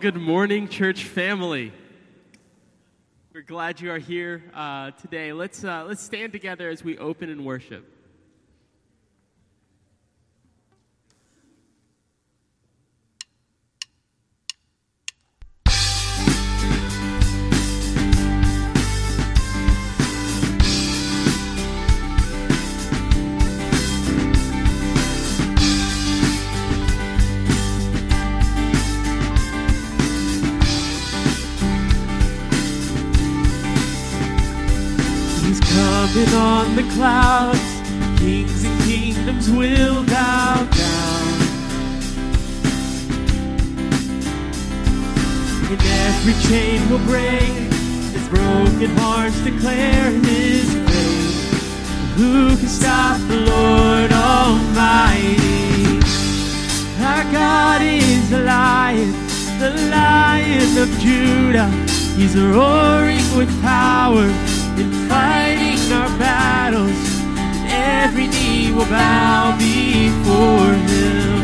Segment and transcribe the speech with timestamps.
[0.00, 1.72] Good morning, church family.
[3.34, 5.34] We're glad you are here uh, today.
[5.34, 7.84] Let's, uh, let's stand together as we open and worship.
[36.12, 37.60] Coming on the clouds.
[38.18, 41.28] Kings and kingdoms will bow down.
[45.70, 47.52] And every chain will break.
[48.10, 52.14] His broken hearts declare his praise.
[52.16, 56.00] Who can stop the Lord Almighty?
[57.04, 59.12] Our God is a lion,
[59.60, 61.70] the lion of Judah.
[62.16, 67.00] He's roaring with power and fighting our battles.
[67.36, 67.66] And
[68.04, 71.40] every knee will bow before him.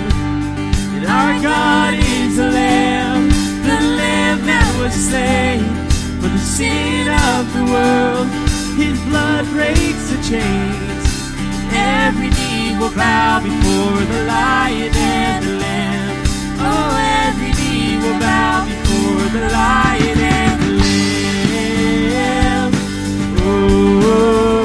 [0.96, 3.28] And our God is a lamb,
[3.62, 5.64] the lamb that was slain
[6.20, 8.28] for the sin of the world.
[8.76, 11.04] His blood breaks the chains.
[11.72, 16.16] Every knee will bow before the lion and the lamb.
[16.60, 16.90] Oh,
[17.26, 21.45] every knee will bow before the lion and the lamb.
[23.48, 24.55] Oh,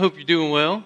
[0.00, 0.82] hope you're doing well.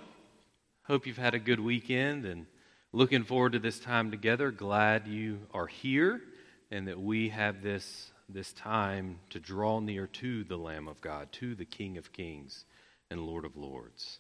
[0.89, 2.47] Hope you've had a good weekend and
[2.93, 4.51] looking forward to this time together.
[4.51, 6.21] Glad you are here
[6.73, 11.31] and that we have this, this time to draw near to the Lamb of God,
[11.35, 12.65] to the King of Kings
[13.09, 14.19] and Lord of Lords.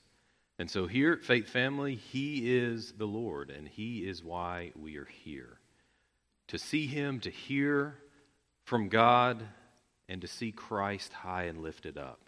[0.60, 4.96] And so here at Faith Family, He is the Lord, and He is why we
[4.96, 5.58] are here.
[6.46, 7.96] To see Him, to hear
[8.62, 9.42] from God,
[10.08, 12.23] and to see Christ high and lifted up.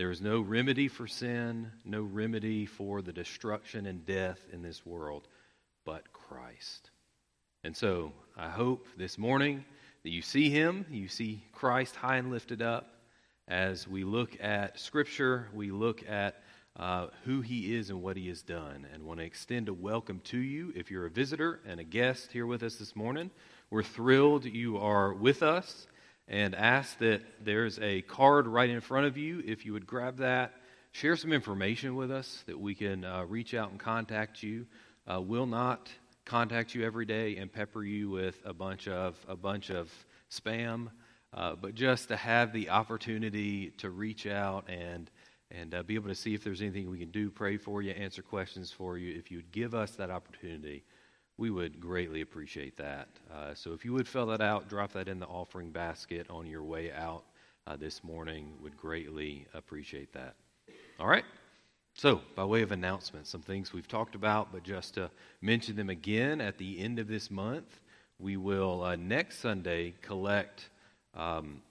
[0.00, 4.86] There is no remedy for sin, no remedy for the destruction and death in this
[4.86, 5.28] world,
[5.84, 6.88] but Christ.
[7.64, 9.62] And so I hope this morning
[10.02, 12.94] that you see Him, you see Christ high and lifted up.
[13.46, 16.44] As we look at Scripture, we look at
[16.76, 18.86] uh, who he is and what he has done.
[18.94, 22.32] And want to extend a welcome to you if you're a visitor and a guest
[22.32, 23.30] here with us this morning.
[23.68, 25.86] We're thrilled you are with us
[26.30, 29.42] and ask that there's a card right in front of you.
[29.44, 30.54] If you would grab that,
[30.92, 34.66] share some information with us that we can uh, reach out and contact you.
[35.10, 35.90] Uh, we'll not
[36.24, 39.90] contact you every day and pepper you with a bunch of a bunch of
[40.30, 40.88] spam,
[41.34, 45.10] uh, but just to have the opportunity to reach out and
[45.50, 47.90] and uh, be able to see if there's anything we can do, pray for you,
[47.90, 49.18] answer questions for you.
[49.18, 50.84] If you would give us that opportunity,
[51.40, 53.08] we would greatly appreciate that.
[53.34, 56.46] Uh, so if you would fill that out, drop that in the offering basket on
[56.46, 57.24] your way out
[57.66, 60.34] uh, this morning, would greatly appreciate that.
[61.00, 61.24] All right?
[61.94, 65.10] So, by way of announcement, some things we've talked about, but just to
[65.40, 67.80] mention them again at the end of this month,
[68.18, 70.68] we will uh, next Sunday collect
[71.14, 71.62] um,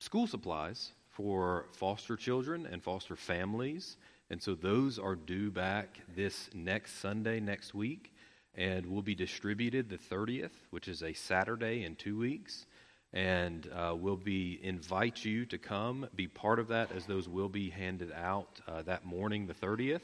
[0.00, 3.96] school supplies for foster children and foster families.
[4.30, 8.10] And so those are due back this next Sunday, next week,
[8.56, 12.66] and will be distributed the 30th, which is a Saturday in two weeks.
[13.12, 17.48] And uh, we'll be invite you to come be part of that as those will
[17.48, 20.00] be handed out uh, that morning, the 30th,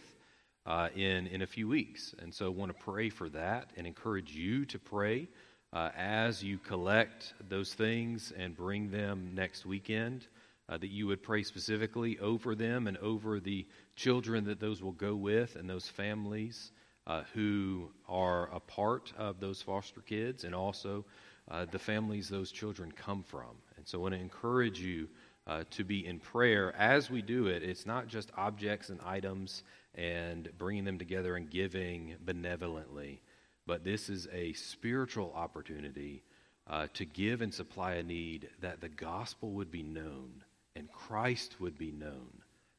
[0.64, 2.14] uh, in in a few weeks.
[2.20, 5.28] And so, I want to pray for that and encourage you to pray
[5.72, 10.26] uh, as you collect those things and bring them next weekend
[10.68, 14.92] uh, that you would pray specifically over them and over the children that those will
[14.92, 16.70] go with and those families
[17.06, 21.04] uh, who are a part of those foster kids and also
[21.50, 23.56] uh, the families those children come from.
[23.76, 25.08] And so I want to encourage you
[25.46, 27.62] uh, to be in prayer as we do it.
[27.62, 29.62] It's not just objects and items
[29.94, 33.20] and bringing them together and giving benevolently,
[33.66, 36.22] but this is a spiritual opportunity.
[36.66, 40.30] Uh, to give and supply a need that the gospel would be known
[40.76, 42.30] and Christ would be known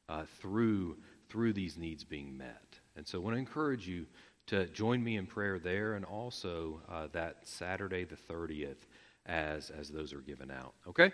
[0.08, 0.96] uh, through,
[1.28, 2.71] through these needs being met.
[2.96, 4.06] And so I want to encourage you
[4.46, 8.76] to join me in prayer there and also uh, that Saturday the 30th
[9.26, 10.74] as, as those are given out.
[10.88, 11.12] Okay?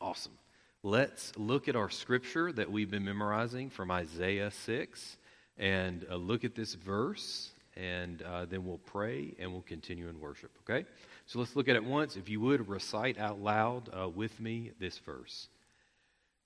[0.00, 0.38] Awesome.
[0.82, 5.16] Let's look at our scripture that we've been memorizing from Isaiah 6
[5.56, 10.20] and uh, look at this verse, and uh, then we'll pray and we'll continue in
[10.20, 10.50] worship.
[10.68, 10.86] Okay?
[11.26, 12.16] So let's look at it once.
[12.16, 15.48] If you would, recite out loud uh, with me this verse.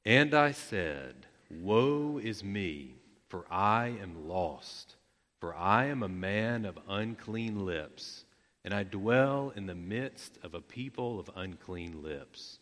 [0.05, 2.95] And I said, Woe is me,
[3.29, 4.97] for I am lost,
[5.41, 8.25] for I am a man of unclean lips,
[8.65, 12.59] and I dwell in the midst of a people of unclean lips.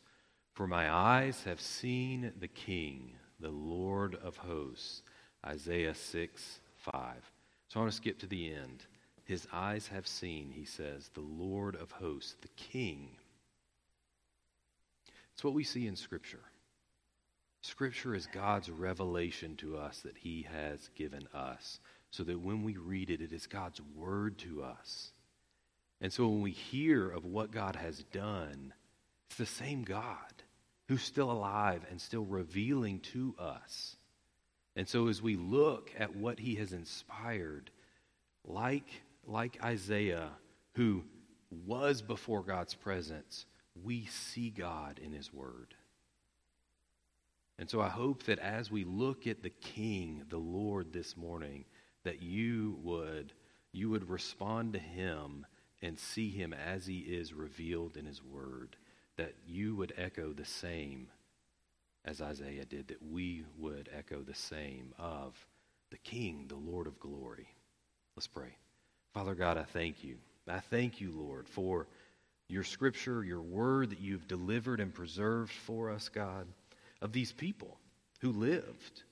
[0.55, 5.03] For my eyes have seen the King, the Lord of hosts.
[5.45, 7.33] Isaiah 6 5.
[7.69, 8.85] So I want to skip to the end.
[9.25, 13.09] His eyes have seen, he says, the Lord of hosts, the King.
[15.35, 16.41] It's what we see in Scripture.
[17.67, 21.81] Scripture is God's revelation to us that he has given us,
[22.11, 25.11] so that when we read it, it is God's word to us.
[26.01, 28.73] And so when we hear of what God has done,
[29.29, 30.43] it's the same God
[30.89, 33.97] who's still alive and still revealing to us.
[34.77, 37.71] And so as we look at what he has inspired,
[38.45, 40.31] like like Isaiah,
[40.75, 41.03] who
[41.67, 43.47] was before God's presence,
[43.83, 45.75] we see God in His Word.
[47.59, 51.65] And so I hope that as we look at the King, the Lord, this morning,
[52.05, 53.33] that you would,
[53.73, 55.47] you would respond to Him
[55.83, 58.77] and see Him as He is revealed in His Word.
[59.17, 61.09] That you would echo the same
[62.05, 65.35] as Isaiah did, that we would echo the same of
[65.91, 67.49] the King, the Lord of glory.
[68.17, 68.57] Let's pray.
[69.15, 70.17] Father God, I thank you.
[70.49, 71.89] I thank you, Lord, for
[72.49, 76.47] your scripture, your word that you've delivered and preserved for us, God,
[77.01, 77.79] of these people
[78.21, 79.03] who lived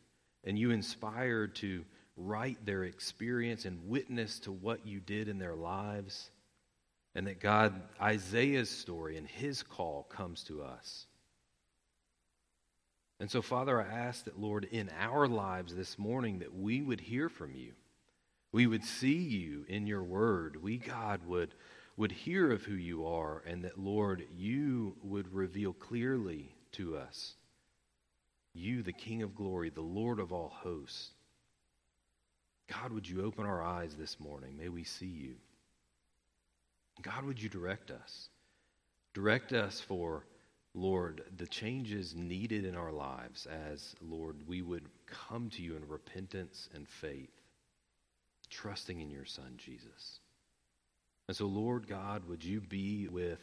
[0.45, 1.85] and you inspired to
[2.17, 6.31] write their experience and witness to what you did in their lives.
[7.15, 11.07] And that God, Isaiah's story and his call comes to us.
[13.21, 17.01] And so, Father, I ask that, Lord, in our lives this morning, that we would
[17.01, 17.73] hear from you
[18.55, 20.63] we would see you in your word.
[20.63, 21.57] We, God, would,
[21.97, 27.35] would hear of who you are, and that, Lord, you would reveal clearly to us
[28.55, 31.11] you, the King of glory, the Lord of all hosts.
[32.73, 34.57] God, would you open our eyes this morning?
[34.57, 35.35] May we see you.
[37.03, 38.29] God, would you direct us?
[39.13, 40.25] Direct us for,
[40.75, 45.87] Lord, the changes needed in our lives as, Lord, we would come to you in
[45.87, 47.43] repentance and faith,
[48.51, 50.21] trusting in your Son, Jesus.
[51.29, 53.41] And so, Lord God, would you be with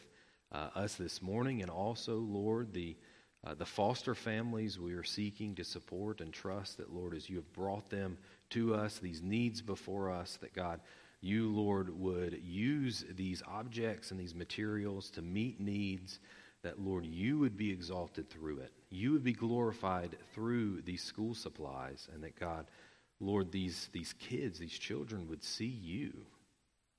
[0.52, 2.96] uh, us this morning and also, Lord, the,
[3.44, 7.38] uh, the foster families we are seeking to support and trust that, Lord, as you
[7.38, 8.18] have brought them
[8.52, 10.80] to us, these needs before us, that God,
[11.22, 16.20] you, Lord, would use these objects and these materials to meet needs,
[16.64, 18.72] that, Lord, you would be exalted through it.
[18.92, 22.68] You would be glorified through these school supplies, and that, God,
[23.20, 26.14] Lord, these, these kids, these children would see you.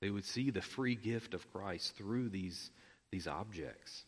[0.01, 2.71] They would see the free gift of Christ through these,
[3.11, 4.03] these objects.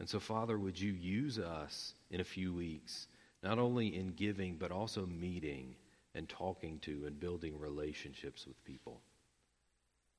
[0.00, 3.06] And so, Father, would you use us in a few weeks,
[3.42, 5.76] not only in giving, but also meeting
[6.14, 9.00] and talking to and building relationships with people.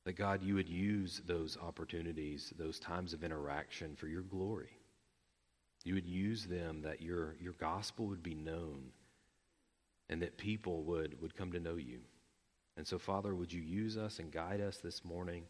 [0.06, 4.78] That God, you would use those opportunities, those times of interaction for your glory.
[5.84, 8.92] You would use them that your, your gospel would be known
[10.10, 12.00] and that people would, would come to know you.
[12.78, 15.44] And so, Father, would you use us and guide us this morning?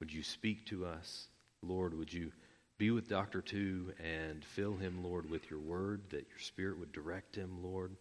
[0.00, 1.28] Would you speak to us?
[1.62, 2.32] Lord, would you
[2.78, 3.40] be with Dr.
[3.40, 7.96] Two and fill him, Lord, with your word, that your spirit would direct him, Lord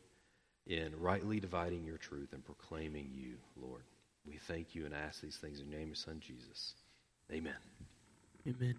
[0.67, 3.83] in rightly dividing your truth and proclaiming you, Lord.
[4.25, 6.75] We thank you and ask these things in the name of your Son, Jesus.
[7.31, 7.55] Amen.
[8.47, 8.75] Amen.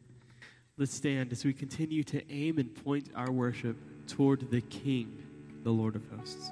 [0.76, 5.22] Let's stand as we continue to aim and point our worship toward the King,
[5.62, 6.50] the Lord of hosts.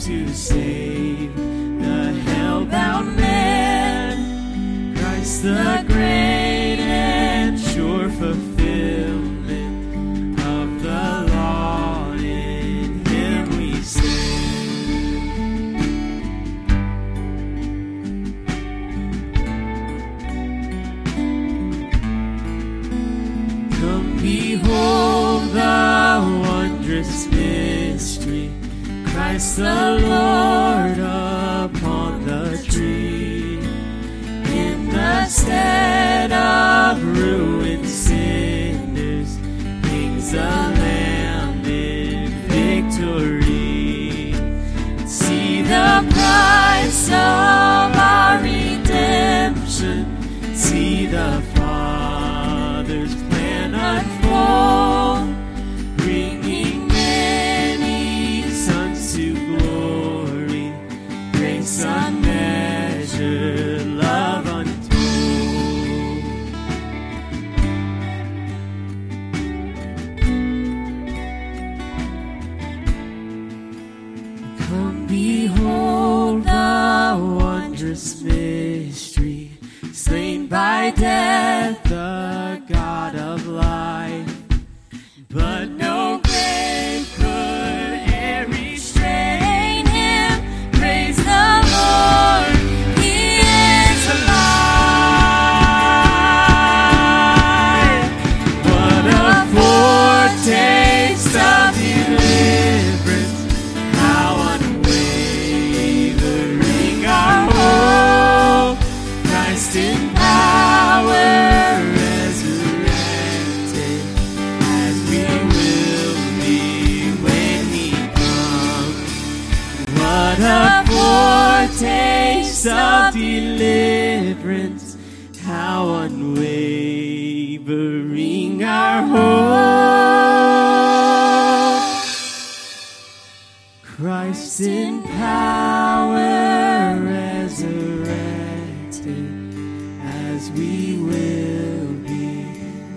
[0.00, 0.99] to see.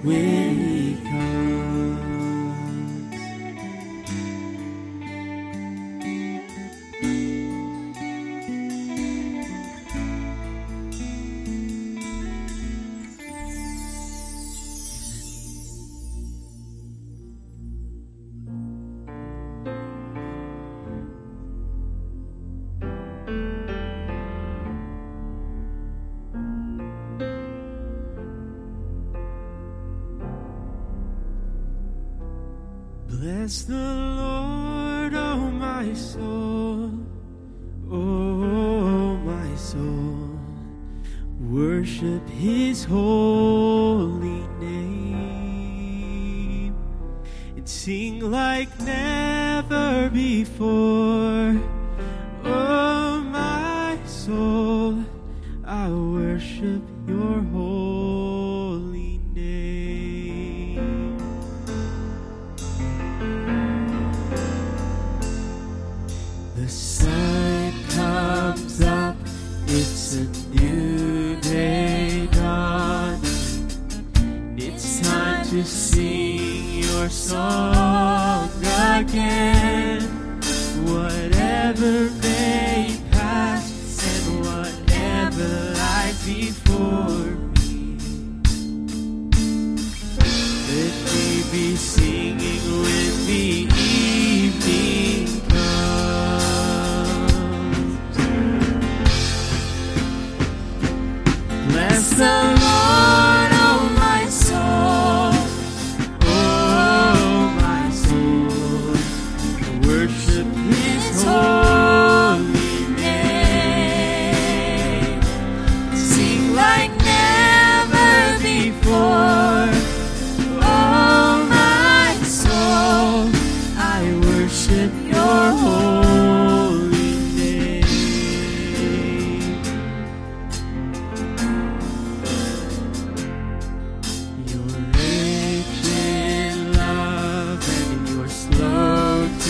[0.03, 0.62] When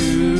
[0.03, 0.32] slow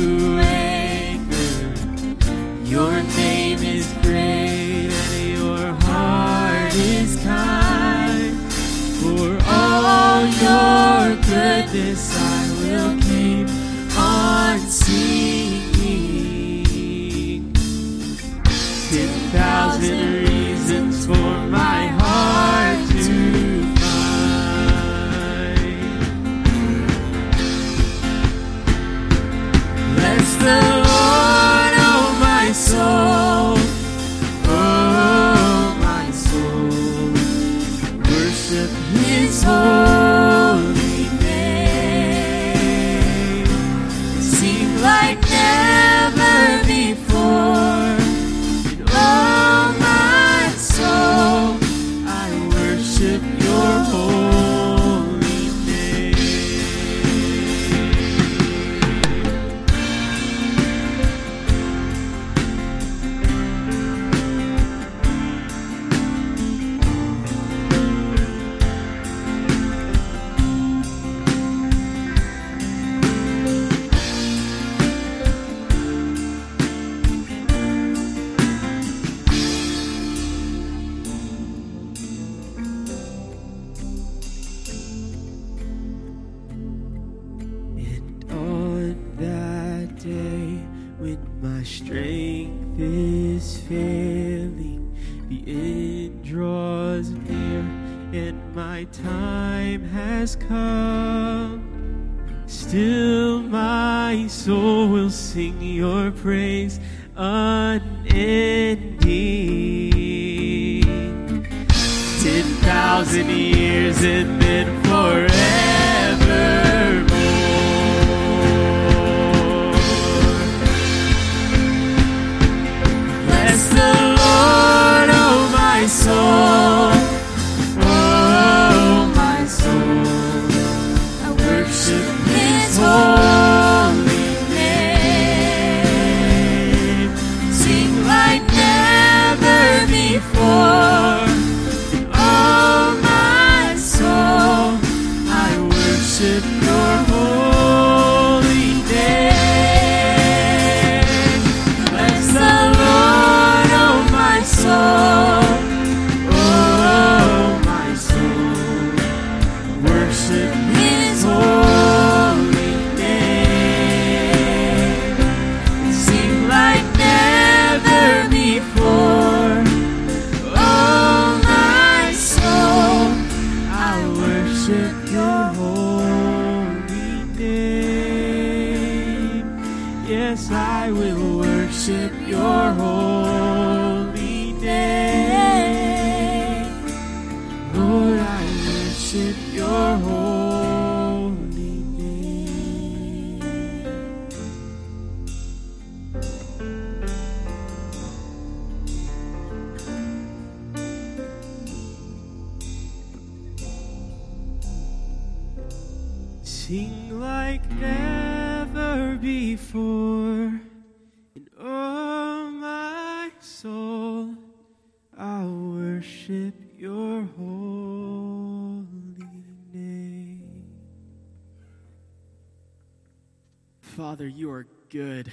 [224.04, 225.32] Father, you are good.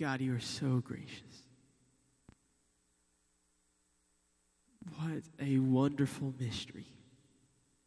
[0.00, 1.42] God, you are so gracious.
[4.96, 6.86] What a wonderful mystery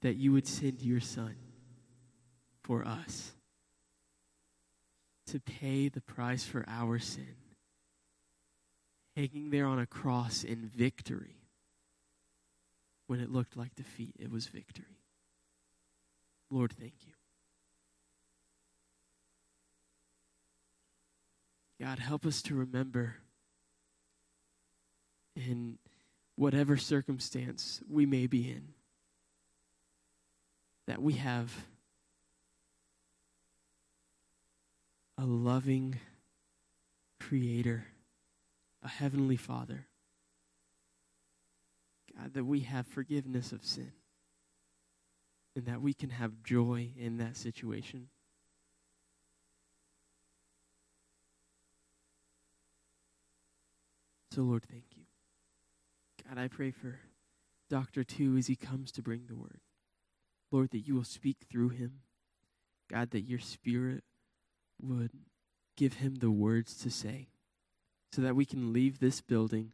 [0.03, 1.33] that you would send your Son
[2.61, 3.31] for us
[5.25, 7.35] to pay the price for our sin,
[9.15, 11.37] hanging there on a cross in victory.
[13.07, 14.99] When it looked like defeat, it was victory.
[16.51, 17.10] Lord, thank you.
[21.81, 23.15] God, help us to remember
[25.35, 25.79] in
[26.35, 28.67] whatever circumstance we may be in
[30.85, 31.65] that we have
[35.17, 35.97] a loving
[37.19, 37.85] creator,
[38.83, 39.87] a heavenly father.
[42.15, 43.91] God, that we have forgiveness of sin
[45.55, 48.09] and that we can have joy in that situation.
[54.33, 55.03] So, Lord, thank you.
[56.27, 56.99] God, I pray for
[57.69, 58.03] Dr.
[58.03, 59.59] Two as he comes to bring the word.
[60.51, 61.99] Lord, that you will speak through him.
[62.89, 64.03] God, that your spirit
[64.81, 65.11] would
[65.75, 67.27] give him the words to say
[68.11, 69.73] so that we can leave this building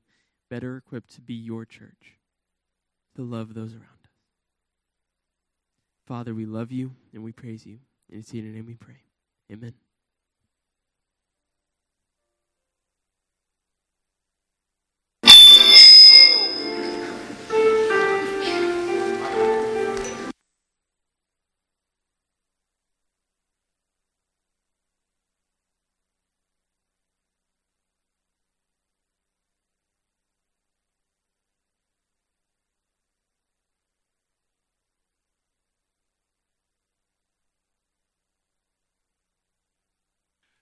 [0.49, 2.17] better equipped to be your church,
[3.15, 4.11] to love those around us.
[6.05, 7.79] Father, we love you and we praise you.
[8.09, 9.01] And it's in your name we pray.
[9.51, 9.73] Amen.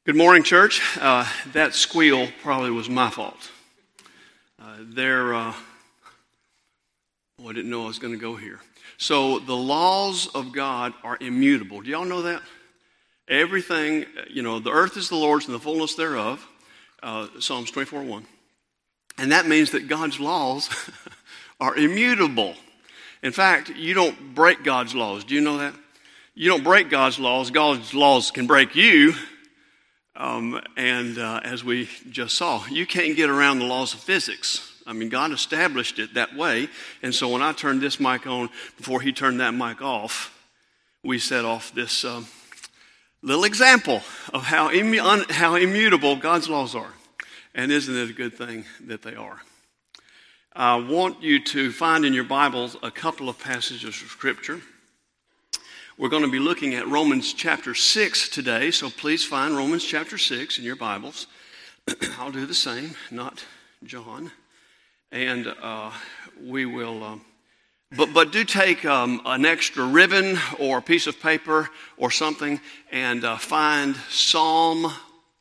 [0.05, 0.83] Good morning, church.
[1.01, 3.49] Uh, that squeal probably was my fault.
[4.61, 5.51] Uh, there, uh,
[7.43, 8.59] I didn't know I was going to go here.
[8.97, 11.81] So the laws of God are immutable.
[11.81, 12.43] Do y'all know that?
[13.27, 16.47] Everything, you know, the earth is the Lord's and the fullness thereof.
[17.01, 18.27] Uh, Psalms 24 1.
[19.17, 20.69] And that means that God's laws
[21.59, 22.53] are immutable.
[23.23, 25.23] In fact, you don't break God's laws.
[25.23, 25.73] Do you know that?
[26.35, 27.49] You don't break God's laws.
[27.49, 29.15] God's laws can break you.
[30.17, 34.71] Um, and uh, as we just saw, you can't get around the laws of physics.
[34.87, 36.69] I mean, God established it that way.
[37.01, 40.31] And so when I turned this mic on before he turned that mic off,
[41.03, 42.27] we set off this um,
[43.21, 44.01] little example
[44.33, 46.93] of how, immu- un- how immutable God's laws are.
[47.53, 49.41] And isn't it a good thing that they are?
[50.53, 54.61] I want you to find in your Bibles a couple of passages of Scripture.
[55.97, 60.17] We're going to be looking at Romans chapter 6 today, so please find Romans chapter
[60.17, 61.27] 6 in your Bibles.
[62.19, 63.45] I'll do the same, not
[63.81, 64.29] John.
[65.13, 65.91] And uh,
[66.43, 67.21] we will, um,
[67.95, 72.59] but, but do take um, an extra ribbon or a piece of paper or something
[72.91, 74.91] and uh, find Psalm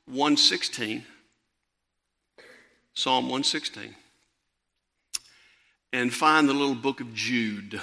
[0.07, 1.05] 116.
[2.95, 3.93] Psalm 116.
[5.93, 7.81] And find the little book of Jude.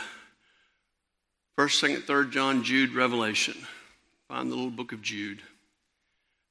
[1.56, 3.56] First, second, third John, Jude, Revelation.
[4.28, 5.42] Find the little book of Jude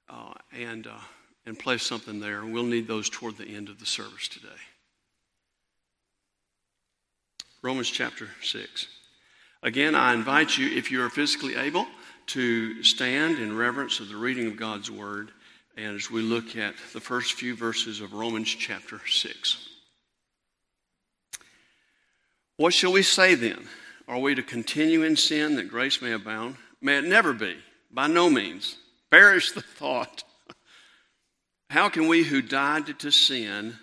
[0.08, 1.00] uh, and, uh,
[1.46, 2.44] and place something there.
[2.44, 4.48] We'll need those toward the end of the service today.
[7.62, 8.86] Romans chapter 6.
[9.62, 11.86] Again, I invite you, if you are physically able,
[12.28, 15.30] to stand in reverence of the reading of God's Word
[15.76, 19.68] and as we look at the first few verses of Romans chapter 6.
[22.56, 23.66] What shall we say then?
[24.10, 26.56] Are we to continue in sin that grace may abound?
[26.82, 27.56] May it never be,
[27.92, 28.76] by no means.
[29.08, 30.24] Perish the thought.
[31.70, 33.76] How can we who died to sin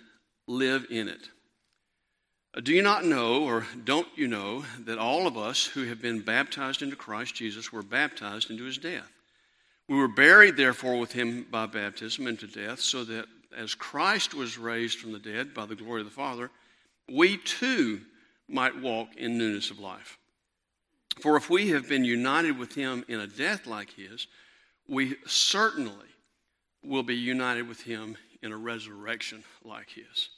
[0.46, 1.30] live in it?
[2.54, 6.02] Uh, do you not know, or don't you know, that all of us who have
[6.02, 9.10] been baptized into Christ Jesus were baptized into his death?
[9.88, 13.24] We were buried, therefore, with him by baptism into death, so that
[13.56, 16.50] as Christ was raised from the dead by the glory of the Father,
[17.08, 18.02] we too
[18.48, 20.18] might walk in newness of life.
[21.20, 24.26] For if we have been united with him in a death like his,
[24.88, 26.06] we certainly
[26.82, 30.30] will be united with him in a resurrection like his.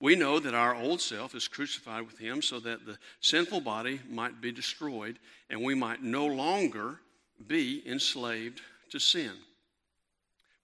[0.00, 4.00] We know that our old self is crucified with him so that the sinful body
[4.08, 5.18] might be destroyed
[5.50, 7.00] and we might no longer
[7.46, 9.32] be enslaved to sin.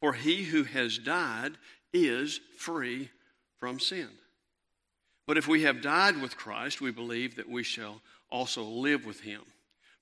[0.01, 1.53] For he who has died
[1.93, 3.11] is free
[3.59, 4.09] from sin.
[5.31, 9.21] But if we have died with Christ, we believe that we shall also live with
[9.21, 9.43] him.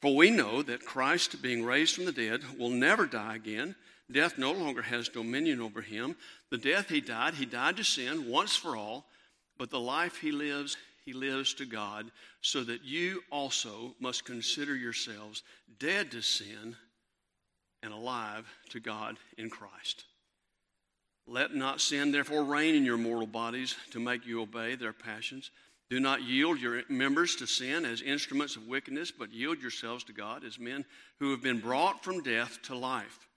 [0.00, 3.74] For we know that Christ, being raised from the dead, will never die again.
[4.10, 6.16] Death no longer has dominion over him.
[6.48, 9.04] The death he died, he died to sin once for all,
[9.58, 12.10] but the life he lives, he lives to God,
[12.40, 15.42] so that you also must consider yourselves
[15.78, 16.74] dead to sin
[17.82, 20.06] and alive to God in Christ.
[21.30, 25.50] Let not sin, therefore, reign in your mortal bodies to make you obey their passions.
[25.90, 30.12] Do not yield your members to sin as instruments of wickedness, but yield yourselves to
[30.14, 30.86] God as men
[31.18, 33.28] who have been brought from death to life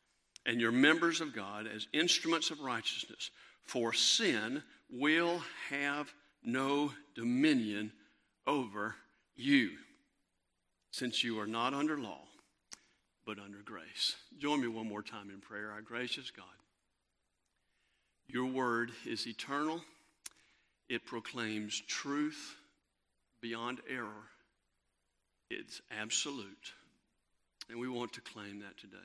[0.46, 3.30] and your members of God as instruments of righteousness.
[3.64, 7.92] For sin will have no dominion
[8.48, 8.96] over
[9.36, 9.72] you,
[10.92, 12.22] since you are not under law,
[13.26, 14.16] but under grace.
[14.40, 15.72] Join me one more time in prayer.
[15.72, 16.46] Our gracious God,
[18.34, 19.82] your word is eternal,
[20.90, 22.56] it proclaims truth
[23.42, 24.28] beyond error,
[25.50, 26.74] it's absolute.
[27.70, 28.98] And we want to claim that today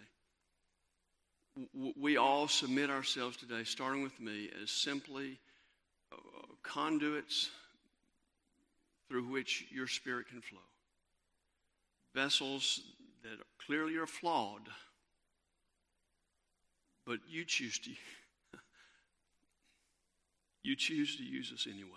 [1.97, 5.39] we all submit ourselves today, starting with me, as simply
[6.13, 6.17] uh,
[6.63, 7.51] conduits
[9.09, 10.59] through which your spirit can flow.
[12.15, 12.81] Vessels
[13.23, 14.69] that clearly are flawed,
[17.07, 17.91] but you choose to
[20.67, 21.91] you choose to use us anyway.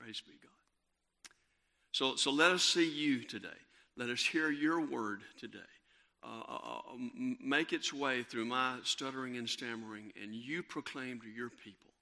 [0.00, 0.50] Praise be God.
[1.92, 3.48] So, so let us see you today.
[3.96, 5.58] Let us hear your word today.
[6.22, 6.80] Uh, uh, uh
[7.40, 11.92] make its way through my stuttering and stammering, and you proclaim to your people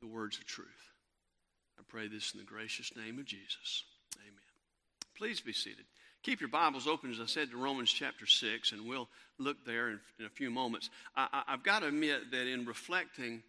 [0.00, 0.68] the words of truth.
[1.78, 3.84] I pray this in the gracious name of Jesus.
[4.20, 4.34] Amen.
[5.16, 5.84] Please be seated.
[6.22, 9.90] Keep your Bibles open, as I said, to Romans chapter 6, and we'll look there
[9.90, 10.90] in, in a few moments.
[11.16, 13.42] I, have got to admit that in reflecting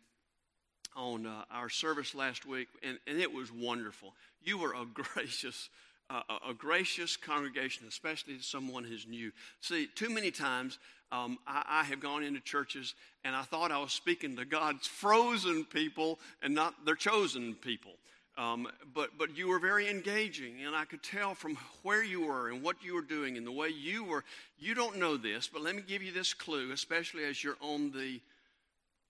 [0.95, 5.69] on uh, our service last week, and, and it was wonderful, you were a gracious
[6.09, 9.31] a, a, gracious congregation, especially to someone who's new.
[9.61, 10.79] See, too many times
[11.11, 14.87] um, I, I, have gone into churches and I thought I was speaking to God's
[15.01, 17.91] frozen people and not their chosen people.
[18.37, 22.49] Um, but, but you were very engaging, and I could tell from where you were
[22.49, 24.23] and what you were doing and the way you were.
[24.57, 27.91] You don't know this, but let me give you this clue, especially as you're on
[27.91, 28.21] the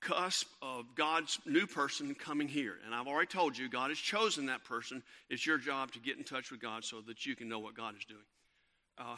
[0.01, 2.75] cusp of God's new person coming here.
[2.85, 5.03] And I've already told you, God has chosen that person.
[5.29, 7.75] It's your job to get in touch with God so that you can know what
[7.75, 8.21] God is doing.
[8.97, 9.15] Uh,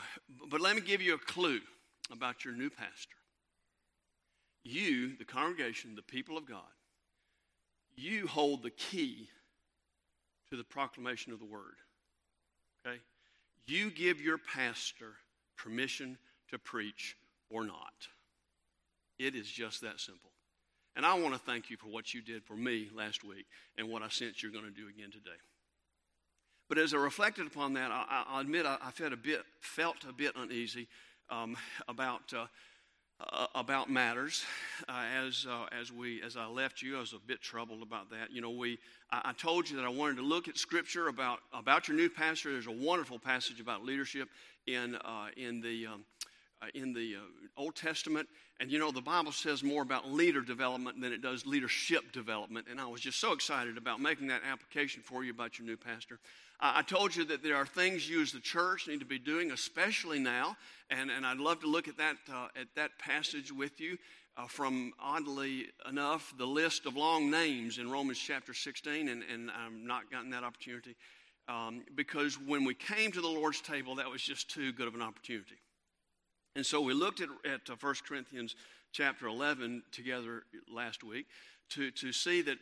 [0.50, 1.60] but let me give you a clue
[2.12, 3.15] about your new pastor.
[4.63, 6.62] You, the congregation, the people of God,
[7.96, 9.30] you hold the key
[10.52, 11.76] to the proclamation of the word.
[12.86, 12.98] Okay?
[13.65, 15.13] You give your pastor
[15.58, 16.17] permission
[16.50, 17.15] to preach
[17.50, 18.08] or not.
[19.17, 20.32] It is just that simple.
[20.95, 23.45] And I want to thank you for what you did for me last week
[23.77, 25.38] and what I sense you're going to do again today.
[26.67, 29.97] But as I reflected upon that, I, I admit I, I, felt a bit felt
[30.08, 30.88] a bit uneasy
[31.30, 32.45] um, about uh,
[33.19, 34.43] uh, about matters.
[34.88, 38.10] Uh, as uh, as we as I left you, I was a bit troubled about
[38.12, 38.32] that.
[38.32, 38.80] You know, we
[39.12, 42.10] I, I, told you that I wanted to look at Scripture about about your new
[42.10, 42.51] pastor.
[42.51, 44.30] There's a wonderful passage about leadership
[44.65, 46.06] in uh, in the um,
[46.74, 48.28] in the uh, Old Testament.
[48.60, 52.67] And you know, the Bible says more about leader development than it does leadership development.
[52.69, 55.78] And I was just so excited about making that application for you about your new
[55.78, 56.19] pastor.
[56.60, 59.17] Uh, I told you that there are things you as the church need to be
[59.17, 60.56] doing, especially now.
[60.89, 63.97] And, and I'd love to look at that, uh, at that passage with you.
[64.38, 69.52] Uh, from oddly enough the list of long names in Romans chapter 16, and, and
[69.52, 70.95] I've not gotten that opportunity.
[71.50, 74.95] um, because when we came to the Lord's table, that was just too good of
[74.95, 75.58] an opportunity.
[76.56, 78.56] And so we looked at, at uh, 1 Corinthians
[78.92, 81.28] chapter 11 together last week
[81.70, 82.58] to, to see that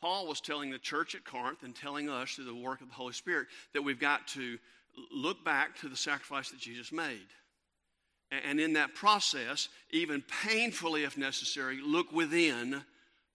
[0.00, 2.94] Paul was telling the church at Corinth and telling us through the work of the
[2.94, 4.58] Holy Spirit that we've got to
[5.12, 7.26] look back to the sacrifice that Jesus made.
[8.30, 12.82] And in that process, even painfully if necessary, look within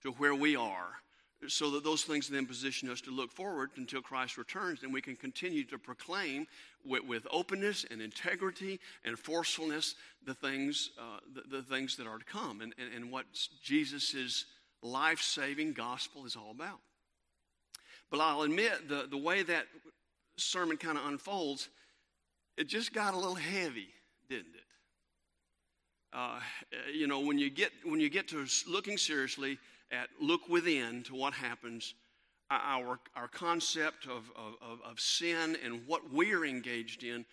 [0.02, 1.01] to where we are
[1.48, 5.00] so that those things then position us to look forward until Christ returns and we
[5.00, 6.46] can continue to proclaim
[6.84, 12.18] with, with openness and integrity and forcefulness the things, uh, the, the, things that are
[12.18, 13.26] to come and, and, and what
[13.62, 14.44] Jesus'
[14.82, 16.78] life saving gospel is all about.
[18.10, 19.66] But I'll admit, the, the way that
[20.36, 21.68] sermon kind of unfolds,
[22.56, 23.88] it just got a little heavy,
[24.28, 24.62] didn't it?
[26.12, 26.38] Uh,
[26.92, 29.58] you know, when you get when you get to looking seriously
[29.92, 31.94] at look within to what happens,
[32.50, 37.24] uh, our our concept of, of, of sin and what we're engaged in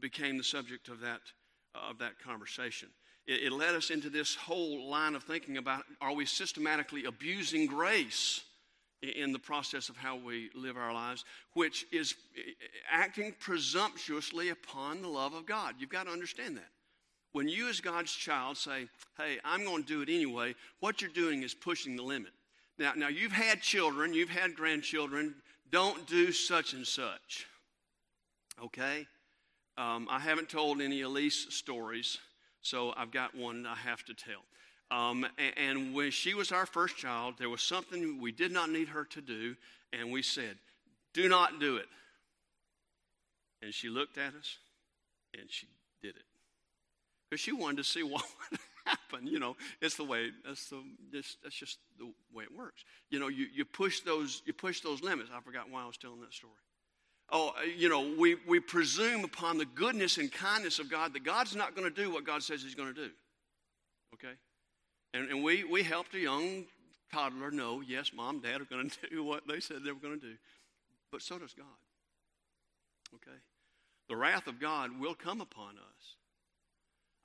[0.00, 1.20] became the subject of that
[1.74, 2.88] uh, of that conversation.
[3.26, 7.66] It, it led us into this whole line of thinking about: Are we systematically abusing
[7.66, 8.42] grace?
[9.02, 12.40] in the process of how we live our lives, which is uh,
[12.90, 15.74] acting presumptuously upon the love of God.
[15.78, 16.70] You've got to understand that.
[17.34, 18.86] When you, as God's child, say,
[19.18, 22.30] Hey, I'm going to do it anyway, what you're doing is pushing the limit.
[22.78, 25.34] Now, now you've had children, you've had grandchildren.
[25.72, 27.48] Don't do such and such.
[28.62, 29.08] Okay?
[29.76, 32.18] Um, I haven't told any Elise stories,
[32.62, 34.44] so I've got one I have to tell.
[34.96, 38.70] Um, and, and when she was our first child, there was something we did not
[38.70, 39.56] need her to do,
[39.92, 40.56] and we said,
[41.12, 41.88] Do not do it.
[43.60, 44.58] And she looked at us,
[45.36, 45.66] and she
[46.00, 46.22] did it.
[47.34, 49.26] Because she wanted to see what would happen.
[49.26, 52.84] You know, it's the way, that's, the, just, that's just the way it works.
[53.10, 55.30] You know, you, you, push those, you push those limits.
[55.34, 56.52] I forgot why I was telling that story.
[57.30, 61.24] Oh, uh, you know, we, we presume upon the goodness and kindness of God that
[61.24, 63.10] God's not going to do what God says He's going to do.
[64.14, 64.34] Okay?
[65.12, 66.66] And, and we, we helped a young
[67.12, 70.20] toddler know, yes, mom, dad are going to do what they said they were going
[70.20, 70.34] to do.
[71.10, 71.66] But so does God.
[73.16, 73.38] Okay?
[74.08, 76.14] The wrath of God will come upon us.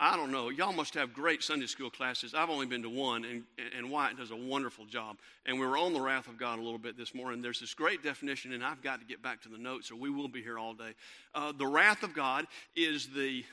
[0.01, 0.47] I don't know.
[0.47, 2.33] Y'all must have great Sunday school classes.
[2.33, 3.43] I've only been to one, and,
[3.77, 5.17] and Wyatt does a wonderful job.
[5.45, 7.41] And we were on the wrath of God a little bit this morning.
[7.41, 10.09] There's this great definition, and I've got to get back to the notes, or we
[10.09, 10.93] will be here all day.
[11.35, 13.43] Uh, the wrath of God is the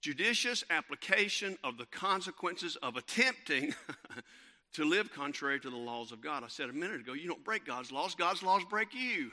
[0.00, 3.72] judicious application of the consequences of attempting
[4.72, 6.42] to live contrary to the laws of God.
[6.42, 9.30] I said a minute ago, you don't break God's laws, God's laws break you.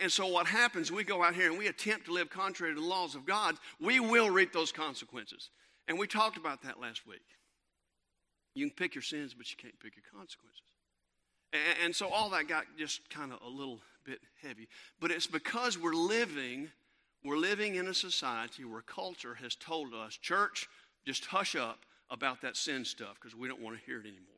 [0.00, 2.80] And so, what happens, we go out here and we attempt to live contrary to
[2.80, 5.50] the laws of God, we will reap those consequences.
[5.88, 7.24] And we talked about that last week.
[8.54, 10.62] You can pick your sins, but you can't pick your consequences.
[11.84, 14.68] And so, all that got just kind of a little bit heavy.
[15.00, 16.70] But it's because we're living
[17.24, 20.68] we're living in a society where culture has told us, church,
[21.06, 21.78] just hush up
[22.10, 24.33] about that sin stuff because we don't want to hear it anymore.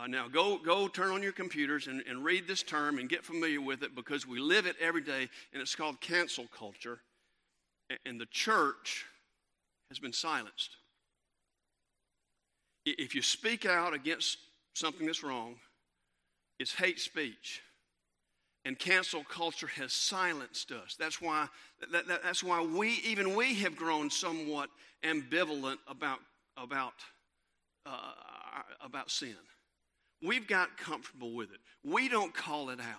[0.00, 3.22] Uh, now, go, go turn on your computers and, and read this term and get
[3.22, 7.00] familiar with it because we live it every day, and it's called cancel culture.
[8.06, 9.04] And the church
[9.90, 10.76] has been silenced.
[12.86, 14.38] If you speak out against
[14.74, 15.56] something that's wrong,
[16.58, 17.60] it's hate speech
[18.64, 20.96] and cancel culture has silenced us.
[20.98, 21.48] That's why,
[21.92, 24.70] that, that, that's why we, even we have grown somewhat
[25.02, 26.20] ambivalent about,
[26.56, 26.94] about,
[27.84, 28.12] uh,
[28.82, 29.36] about sin.
[30.22, 31.60] We've got comfortable with it.
[31.82, 32.96] We don't call it out.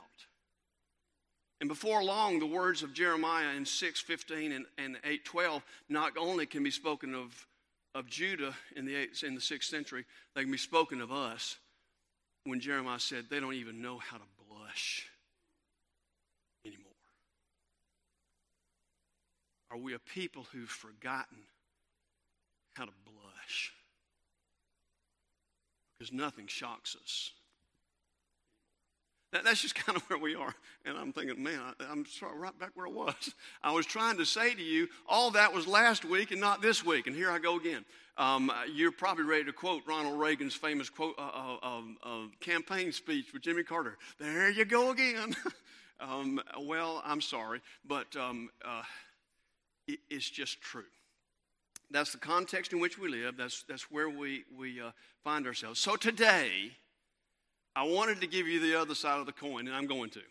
[1.60, 6.64] And before long, the words of Jeremiah in 6.15 and, and 8.12 not only can
[6.64, 7.48] be spoken of,
[7.94, 11.58] of Judah in the, eighth, in the 6th century, they can be spoken of us
[12.46, 15.08] when Jeremiah said they don't even know how to blush
[16.66, 16.88] anymore.
[19.70, 21.38] Are we a people who've forgotten
[22.74, 23.72] how to blush?
[26.02, 27.30] Because nothing shocks us.
[29.32, 30.56] That, that's just kind of where we are.
[30.84, 33.36] And I'm thinking, man, I, am right back where I was.
[33.64, 36.84] I was trying to say to you, all that was last week and not this
[36.84, 37.06] week.
[37.06, 37.86] And here I go again.
[38.18, 43.32] Um, you're probably ready to quote Ronald Reagan's famous quote, uh, uh, uh, campaign speech
[43.32, 44.00] with Jimmy Carter.
[44.20, 45.36] There you go again.
[46.00, 48.82] um, well, I'm sorry, but um, uh,
[50.10, 50.86] it's just true.
[51.92, 53.38] That's the context in which we live.
[53.38, 54.92] That's, that's where we, we uh,
[55.24, 55.80] find ourselves.
[55.80, 56.72] So today,
[57.76, 60.22] I wanted to give you the other side of the coin, and I'm going to.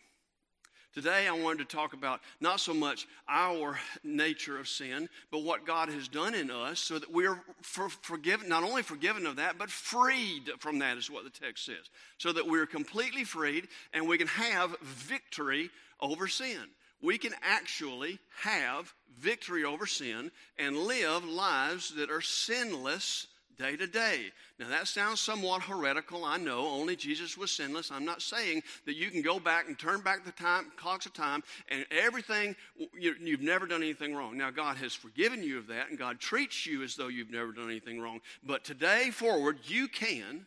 [0.93, 5.65] Today, I wanted to talk about not so much our nature of sin, but what
[5.65, 9.57] God has done in us so that we're for, forgiven, not only forgiven of that,
[9.57, 11.89] but freed from that, is what the text says.
[12.17, 15.69] So that we're completely freed and we can have victory
[16.01, 16.59] over sin.
[17.01, 23.27] We can actually have victory over sin and live lives that are sinless
[23.57, 24.31] day to day.
[24.59, 26.25] Now, that sounds somewhat heretical.
[26.25, 27.91] I know only Jesus was sinless.
[27.91, 31.13] I'm not saying that you can go back and turn back the time, clocks of
[31.13, 32.55] time, and everything,
[32.97, 34.37] you, you've never done anything wrong.
[34.37, 37.51] Now, God has forgiven you of that, and God treats you as though you've never
[37.51, 38.21] done anything wrong.
[38.43, 40.45] But today forward, you can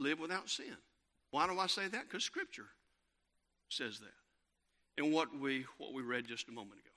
[0.00, 0.76] live without sin.
[1.30, 2.08] Why do I say that?
[2.08, 2.66] Because Scripture
[3.68, 4.23] says that.
[4.96, 6.90] And what we, what we read just a moment ago.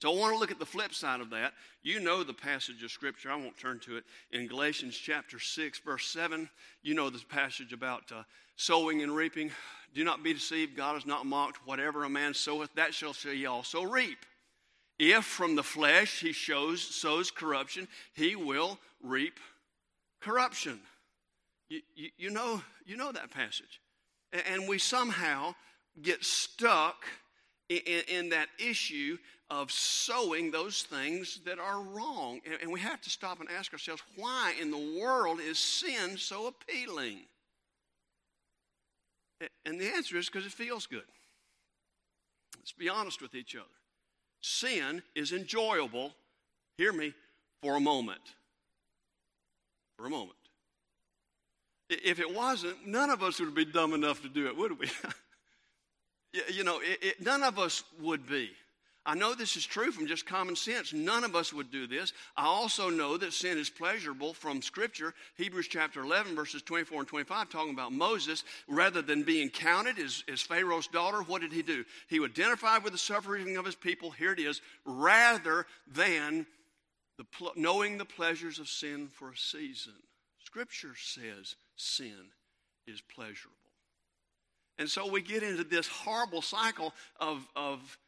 [0.00, 1.54] So I want to look at the flip side of that.
[1.82, 3.30] You know the passage of Scripture.
[3.30, 4.04] I won't turn to it.
[4.30, 6.48] In Galatians chapter 6, verse 7,
[6.82, 8.22] you know this passage about uh,
[8.54, 9.50] sowing and reaping.
[9.94, 10.76] Do not be deceived.
[10.76, 11.66] God is not mocked.
[11.66, 14.18] Whatever a man soweth, that shall he also reap.
[15.00, 19.40] If from the flesh he shows, sows corruption, he will reap
[20.20, 20.80] corruption.
[21.68, 23.80] You, you, you know, you know that passage.
[24.32, 25.54] And we somehow
[26.02, 27.04] get stuck
[27.68, 29.18] in, in that issue
[29.50, 32.40] of sowing those things that are wrong.
[32.44, 36.18] And, and we have to stop and ask ourselves why in the world is sin
[36.18, 37.20] so appealing?
[39.64, 41.04] And the answer is because it feels good.
[42.56, 43.64] Let's be honest with each other.
[44.40, 46.12] Sin is enjoyable,
[46.76, 47.14] hear me,
[47.62, 48.20] for a moment.
[49.96, 50.32] For a moment.
[51.88, 54.90] If it wasn't, none of us would be dumb enough to do it, would we?
[56.50, 58.50] you know, it, it, none of us would be.
[59.08, 60.92] I know this is true from just common sense.
[60.92, 62.12] None of us would do this.
[62.36, 65.14] I also know that sin is pleasurable from Scripture.
[65.36, 70.24] Hebrews chapter 11, verses 24 and 25, talking about Moses, rather than being counted as,
[70.30, 71.86] as Pharaoh's daughter, what did he do?
[72.08, 74.10] He identified with the suffering of his people.
[74.10, 76.46] Here it is, rather than
[77.16, 77.24] the,
[77.56, 79.94] knowing the pleasures of sin for a season.
[80.44, 82.32] Scripture says sin
[82.86, 83.57] is pleasurable.
[84.78, 87.98] And so we get into this horrible cycle of, of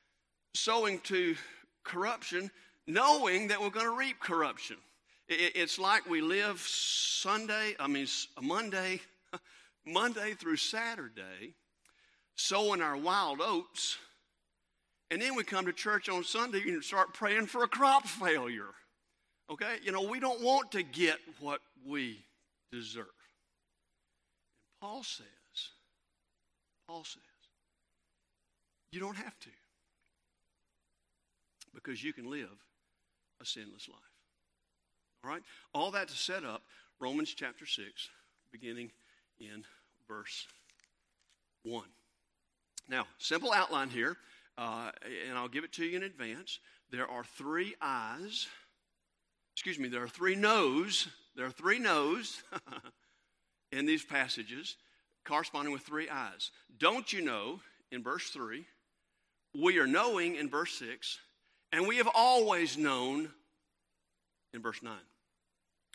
[0.55, 1.35] sowing to
[1.83, 2.51] corruption,
[2.87, 4.77] knowing that we're going to reap corruption.
[5.29, 8.07] It's like we live Sunday, I mean,
[8.41, 9.01] Monday,
[9.87, 11.55] Monday through Saturday,
[12.35, 13.97] sowing our wild oats,
[15.11, 18.75] and then we come to church on Sunday and start praying for a crop failure.
[19.51, 19.77] Okay?
[19.83, 22.25] You know, we don't want to get what we
[22.71, 23.07] deserve.
[24.65, 25.27] And Paul says,
[26.91, 27.23] Paul says,
[28.91, 29.49] you don't have to
[31.73, 32.65] because you can live
[33.41, 34.01] a sinless life.
[35.23, 35.43] All right?
[35.73, 36.63] All that to set up
[36.99, 38.09] Romans chapter 6,
[38.51, 38.91] beginning
[39.39, 39.63] in
[40.09, 40.49] verse
[41.63, 41.85] 1.
[42.89, 44.17] Now, simple outline here,
[44.59, 44.91] uh,
[45.29, 46.59] and I'll give it to you in advance.
[46.91, 48.49] There are three eyes,
[49.55, 52.43] excuse me, there are three no's, there are three no's
[53.71, 54.75] in these passages
[55.25, 56.51] corresponding with three eyes.
[56.79, 57.61] Don't you know,
[57.91, 58.65] in verse 3,
[59.61, 61.19] we are knowing in verse 6,
[61.73, 63.31] and we have always known
[64.53, 64.93] in verse 9.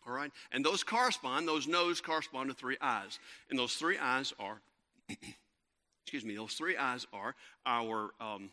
[0.07, 0.31] All right?
[0.51, 3.19] And those correspond, those no's correspond to three eyes.
[3.49, 4.61] And those three eyes are,
[6.03, 8.51] excuse me, those three eyes are our um,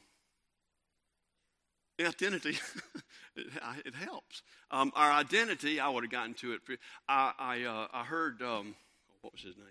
[2.00, 2.58] identity.
[3.36, 3.46] it,
[3.84, 4.42] it, helps.
[4.70, 6.60] Um, our identity, I would have gotten to it.
[7.08, 8.74] I, I, uh, I heard, um,
[9.20, 9.66] what was his name?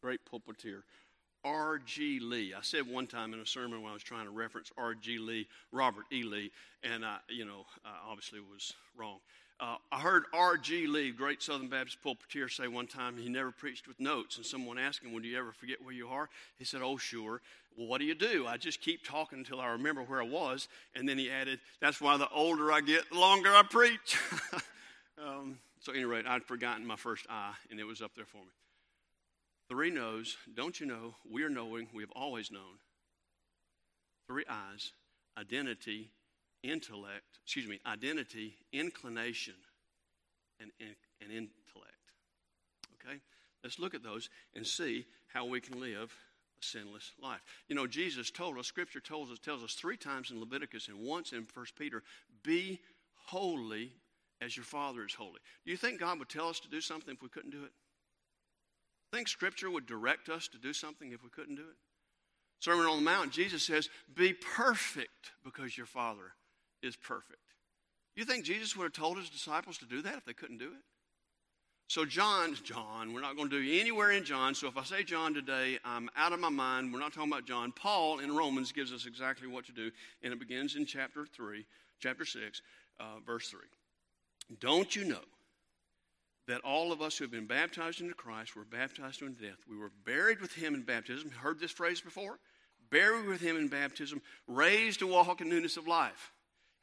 [0.00, 0.82] Great pulpiteer.
[1.44, 2.20] R.G.
[2.20, 2.52] Lee.
[2.54, 5.18] I said one time in a sermon when I was trying to reference R.G.
[5.18, 6.22] Lee, Robert E.
[6.22, 6.50] Lee,
[6.82, 9.18] and I, you know, I obviously was wrong.
[9.58, 10.86] Uh, I heard R.G.
[10.86, 14.78] Lee, great Southern Baptist pulpiteer, say one time he never preached with notes, and someone
[14.78, 17.42] asked him, "Would you ever forget where you are?" He said, "Oh, sure."
[17.76, 18.46] Well, what do you do?
[18.46, 22.00] I just keep talking until I remember where I was, and then he added, "That's
[22.00, 24.18] why the older I get, the longer I preach."
[25.22, 28.50] um, so, anyway, I'd forgotten my first I, and it was up there for me.
[29.70, 32.80] Three knows, don't you know, we are knowing, we have always known.
[34.26, 34.92] Three eyes,
[35.38, 36.10] identity,
[36.64, 39.54] intellect, excuse me, identity, inclination,
[40.58, 41.94] and, and, and intellect.
[42.94, 43.20] Okay?
[43.62, 46.12] Let's look at those and see how we can live
[46.60, 47.40] a sinless life.
[47.68, 50.98] You know, Jesus told us, Scripture tells us, tells us three times in Leviticus and
[50.98, 52.02] once in 1 Peter,
[52.42, 52.80] be
[53.26, 53.92] holy
[54.40, 55.38] as your Father is holy.
[55.64, 57.72] Do you think God would tell us to do something if we couldn't do it?
[59.12, 61.76] Think Scripture would direct us to do something if we couldn't do it?
[62.60, 66.34] Sermon on the Mount, Jesus says, Be perfect because your Father
[66.82, 67.38] is perfect.
[68.14, 70.66] You think Jesus would have told his disciples to do that if they couldn't do
[70.66, 70.82] it?
[71.88, 74.54] So, John, John, we're not going to do anywhere in John.
[74.54, 76.92] So, if I say John today, I'm out of my mind.
[76.92, 77.72] We're not talking about John.
[77.72, 79.90] Paul in Romans gives us exactly what to do,
[80.22, 81.64] and it begins in chapter 3,
[81.98, 82.62] chapter 6,
[83.00, 83.60] uh, verse 3.
[84.60, 85.24] Don't you know
[86.50, 89.58] that all of us who have been baptized into Christ were baptized into death?
[89.68, 91.30] We were buried with him in baptism.
[91.30, 92.38] Heard this phrase before?
[92.90, 96.32] Buried with him in baptism, raised to walk in newness of life.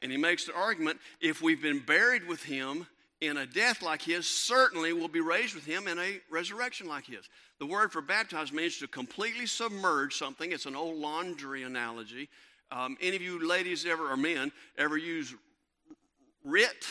[0.00, 2.86] And he makes the argument if we've been buried with him,
[3.20, 7.04] in a death like his certainly we'll be raised with him in a resurrection like
[7.06, 7.28] his.
[7.58, 10.52] The word for baptize means to completely submerge something.
[10.52, 12.28] It's an old laundry analogy.
[12.70, 15.34] Um, any of you ladies ever, or men, ever use
[16.44, 16.86] RIT,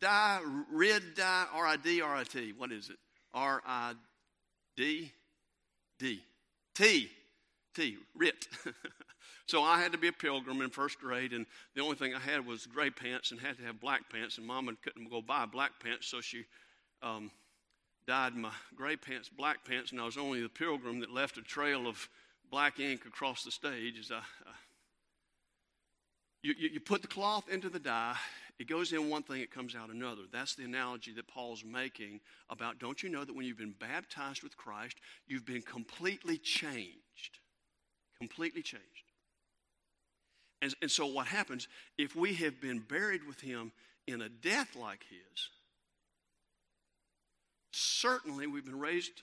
[0.00, 0.40] dye,
[0.72, 2.54] RID, dye, R-I-D, R-I-T?
[2.56, 2.96] What is it?
[3.34, 5.12] R-I-D,
[5.98, 6.20] D,
[6.74, 7.10] T,
[7.74, 8.48] T, RIT.
[9.50, 11.44] So I had to be a pilgrim in first grade, and
[11.74, 14.46] the only thing I had was gray pants and had to have black pants, and
[14.46, 16.44] Mama couldn't go buy black pants, so she
[17.02, 17.32] um,
[18.06, 21.42] dyed my gray pants black pants, and I was only the pilgrim that left a
[21.42, 22.08] trail of
[22.48, 24.18] black ink across the stage as I.
[24.18, 24.52] Uh,
[26.44, 28.14] you, you, you put the cloth into the dye,
[28.60, 30.20] it goes in one thing, it comes out another.
[30.30, 34.42] That's the analogy that Paul's making about don't you know that when you've been baptized
[34.42, 37.38] with Christ, you've been completely changed?
[38.18, 38.84] Completely changed.
[40.60, 43.72] And, and so, what happens if we have been buried with him
[44.06, 45.48] in a death like his?
[47.72, 49.22] Certainly, we've been raised,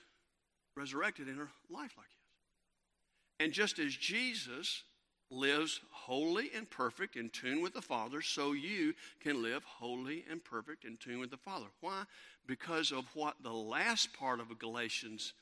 [0.76, 3.46] resurrected in a life like his.
[3.46, 4.82] And just as Jesus
[5.30, 10.42] lives holy and perfect in tune with the Father, so you can live holy and
[10.42, 11.66] perfect in tune with the Father.
[11.80, 12.04] Why?
[12.46, 15.34] Because of what the last part of Galatians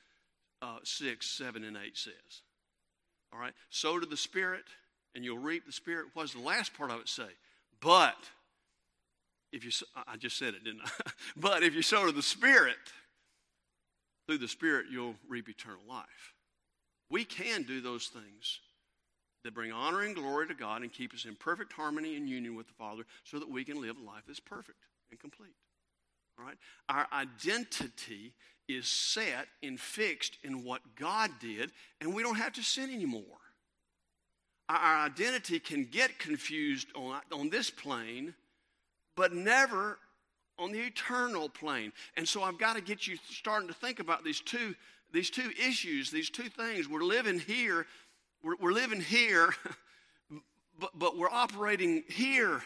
[0.62, 2.42] uh, 6, 7, and 8 says.
[3.32, 3.52] All right?
[3.70, 4.64] So to the Spirit
[5.14, 6.06] and you'll reap the Spirit.
[6.12, 7.28] What does the last part of it say?
[7.80, 8.16] But,
[9.50, 9.70] if you,
[10.06, 11.10] I just said it, didn't I?
[11.36, 12.76] but if you sow to the Spirit,
[14.26, 16.34] through the Spirit, you'll reap eternal life.
[17.10, 18.60] We can do those things
[19.46, 22.54] that bring honor and glory to God and keep us in perfect harmony and union
[22.54, 24.78] with the Father so that we can live a life that's perfect
[25.10, 25.54] and complete.
[26.38, 26.56] All right?
[26.88, 28.34] Our identity
[28.68, 31.70] is set and fixed in what God did,
[32.00, 33.24] and we don't have to sin anymore
[34.68, 38.34] our identity can get confused on, on this plane,
[39.14, 39.98] but never
[40.58, 41.92] on the eternal plane.
[42.16, 44.74] And so I've got to get you starting to think about these two,
[45.12, 46.88] these two issues, these two things.
[46.88, 47.86] We're living here,
[48.42, 49.54] we're, we're living here,
[50.78, 52.62] but, but we're operating here.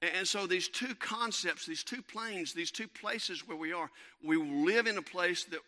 [0.00, 3.90] And so these two concepts, these two planes, these two places where we are,
[4.22, 5.60] we live in a place that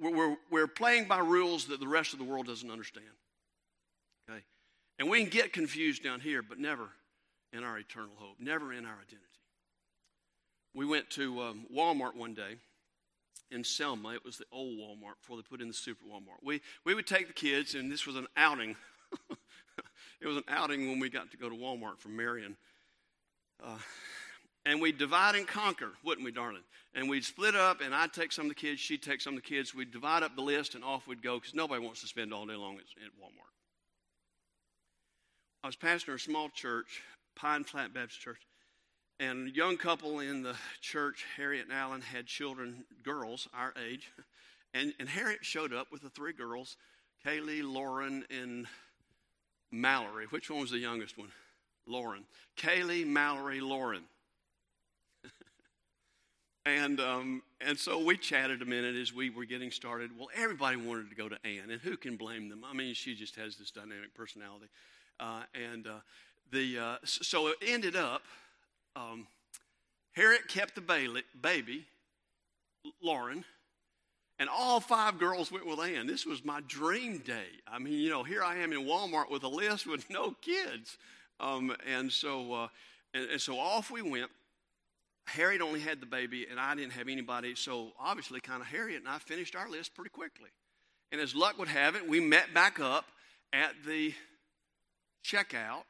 [0.00, 3.06] we're, we're, playing by rules that the rest of the world doesn't understand.
[4.30, 4.40] Okay?
[4.98, 6.88] And we can get confused down here, but never
[7.52, 9.20] in our eternal hope, never in our identity.
[10.74, 12.56] We went to um, Walmart one day
[13.50, 14.10] in Selma.
[14.10, 16.42] It was the old Walmart before they put in the super Walmart.
[16.42, 18.76] We, we would take the kids, and this was an outing.
[20.20, 22.56] it was an outing when we got to go to Walmart from Marion.
[23.62, 23.78] Uh,
[24.66, 26.62] and we'd divide and conquer, wouldn't we, darling?
[26.94, 29.42] And we'd split up, and I'd take some of the kids, she'd take some of
[29.42, 29.74] the kids.
[29.74, 32.46] We'd divide up the list, and off we'd go because nobody wants to spend all
[32.46, 33.52] day long at, at Walmart.
[35.62, 37.02] I was pastoring a small church,
[37.36, 38.40] Pine Flat Baptist Church,
[39.20, 44.10] and a young couple in the church, Harriet and Alan, had children, girls our age.
[44.76, 46.76] And, and Harriet showed up with the three girls,
[47.24, 48.66] Kaylee, Lauren, and
[49.70, 50.26] Mallory.
[50.30, 51.28] Which one was the youngest one?
[51.86, 52.24] Lauren.
[52.56, 54.02] Kaylee, Mallory, Lauren.
[56.66, 60.10] and, um, and so we chatted a minute as we were getting started.
[60.18, 62.64] Well, everybody wanted to go to Ann, and who can blame them?
[62.68, 64.66] I mean, she just has this dynamic personality.
[65.20, 66.00] Uh, and uh,
[66.50, 68.22] the, uh, so it ended up,
[68.96, 69.26] um,
[70.12, 71.86] Harriet kept the baby,
[73.02, 73.44] Lauren,
[74.38, 76.06] and all five girls went with Ann.
[76.06, 77.46] This was my dream day.
[77.66, 80.98] I mean, you know, here I am in Walmart with a list with no kids.
[81.40, 82.68] Um, and so, uh,
[83.12, 84.30] and, and, so off we went.
[85.26, 87.54] Harriet only had the baby, and I didn't have anybody.
[87.54, 90.50] So obviously, kind of Harriet and I finished our list pretty quickly.
[91.10, 93.06] And as luck would have it, we met back up
[93.52, 94.14] at the
[95.24, 95.84] checkout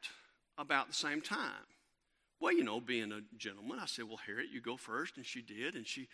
[0.57, 1.65] about the same time.
[2.39, 5.17] Well, you know, being a gentleman, I said, Well, Harriet, you go first.
[5.17, 5.75] And she did.
[5.75, 6.07] And she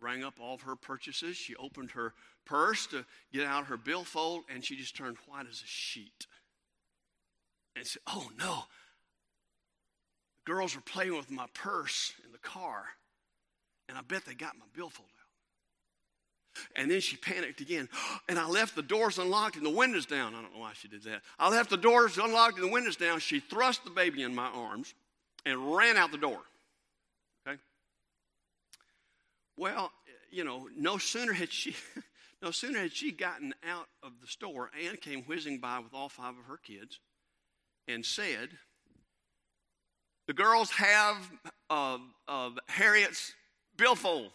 [0.00, 1.36] rang up all of her purchases.
[1.36, 2.14] She opened her
[2.44, 6.26] purse to get out her billfold, and she just turned white as a sheet.
[7.76, 8.64] And said, Oh, no.
[10.36, 12.84] The girls were playing with my purse in the car,
[13.88, 16.62] and I bet they got my billfold out.
[16.74, 17.88] and then she panicked again.
[18.28, 20.34] And I left the doors unlocked and the windows down.
[20.34, 21.22] I don't know why she did that.
[21.38, 23.20] I left the doors unlocked and the windows down.
[23.20, 24.92] She thrust the baby in my arms
[25.44, 26.40] and ran out the door.
[27.46, 27.58] Okay?
[29.56, 29.92] Well,
[30.30, 31.74] you know, no sooner had she.
[32.40, 36.08] No sooner had she gotten out of the store, Ann came whizzing by with all
[36.08, 37.00] five of her kids
[37.88, 38.50] and said,
[40.28, 41.16] The girls have
[41.68, 41.98] uh,
[42.68, 43.32] Harriet's
[43.76, 44.30] billfold.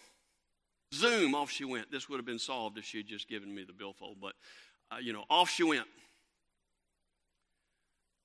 [0.94, 1.92] Zoom, off she went.
[1.92, 4.34] This would have been solved if she had just given me the billfold, but,
[4.92, 5.88] uh, you know, off she went.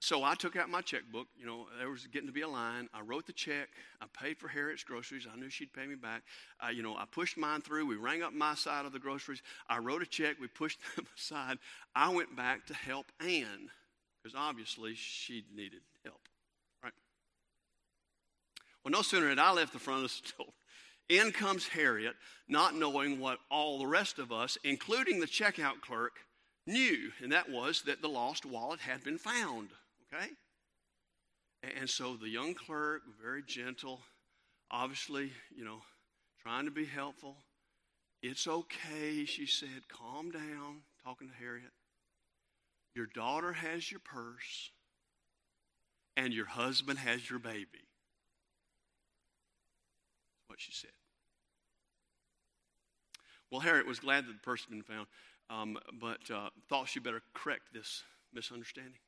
[0.00, 1.26] So I took out my checkbook.
[1.36, 2.88] You know, there was getting to be a line.
[2.94, 3.68] I wrote the check.
[4.00, 5.26] I paid for Harriet's groceries.
[5.30, 6.22] I knew she'd pay me back.
[6.72, 7.86] You know, I pushed mine through.
[7.86, 9.42] We rang up my side of the groceries.
[9.68, 10.36] I wrote a check.
[10.40, 11.58] We pushed them aside.
[11.96, 13.70] I went back to help Ann
[14.22, 16.20] because obviously she needed help.
[16.82, 16.92] Right?
[18.84, 20.46] Well, no sooner had I left the front of the store,
[21.08, 22.14] in comes Harriet,
[22.48, 26.12] not knowing what all the rest of us, including the checkout clerk,
[26.66, 29.70] knew, and that was that the lost wallet had been found.
[30.12, 30.28] Okay?
[31.78, 34.00] And so the young clerk, very gentle,
[34.70, 35.80] obviously, you know,
[36.42, 37.36] trying to be helpful.
[38.22, 39.88] It's okay, she said.
[39.88, 41.72] Calm down, talking to Harriet.
[42.94, 44.70] Your daughter has your purse,
[46.16, 47.86] and your husband has your baby.
[50.32, 50.90] That's what she said.
[53.50, 55.06] Well, Harriet was glad that the purse had been found,
[55.48, 58.02] um, but uh, thought she better correct this
[58.34, 58.98] misunderstanding.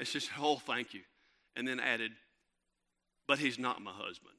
[0.00, 1.02] It's just, oh, thank you.
[1.54, 2.12] And then added,
[3.28, 4.34] but he's not my husband.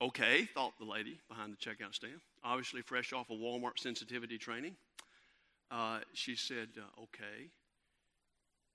[0.00, 4.76] Okay, thought the lady behind the checkout stand, obviously fresh off of Walmart sensitivity training.
[5.70, 7.50] Uh, she said, uh, okay,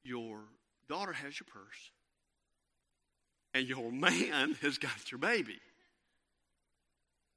[0.03, 0.41] your
[0.89, 1.91] daughter has your purse,
[3.53, 5.59] and your man has got your baby.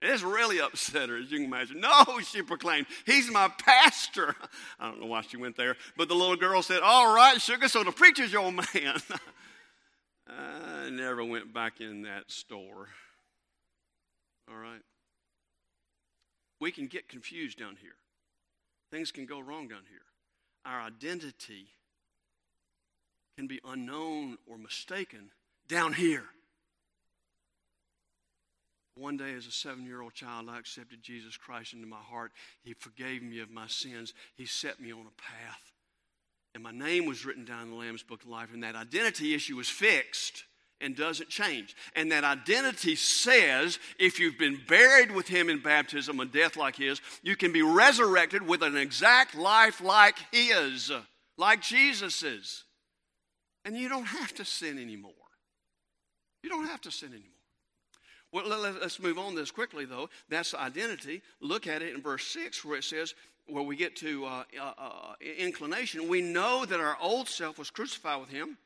[0.06, 1.80] This really upset her, as you can imagine.
[1.80, 4.36] No, she proclaimed, he's my pastor.
[4.80, 7.66] I don't know why she went there, but the little girl said, All right, sugar,
[7.66, 8.64] so the preacher's your man.
[10.28, 12.88] I never went back in that store.
[14.48, 14.82] All right.
[16.60, 17.96] We can get confused down here.
[18.92, 20.02] Things can go wrong down here.
[20.64, 21.66] Our identity
[23.36, 25.30] can be unknown or mistaken
[25.68, 26.26] down here.
[28.96, 32.32] One day, as a seven year old child, I accepted Jesus Christ into my heart.
[32.62, 35.72] He forgave me of my sins, He set me on a path.
[36.54, 39.34] And my name was written down in the Lamb's Book of Life, and that identity
[39.34, 40.44] issue was fixed
[40.80, 41.76] and doesn't change.
[41.94, 46.76] And that identity says if you've been buried with Him in baptism, a death like
[46.76, 50.90] His, you can be resurrected with an exact life like His,
[51.36, 52.64] like Jesus's.
[53.66, 55.12] And you don't have to sin anymore.
[56.42, 57.35] You don't have to sin anymore.
[58.36, 60.10] Well, let's move on this quickly, though.
[60.28, 61.22] That's identity.
[61.40, 63.14] Look at it in verse 6 where it says,
[63.46, 66.06] where we get to uh, uh, uh, inclination.
[66.06, 68.58] We know that our old self was crucified with him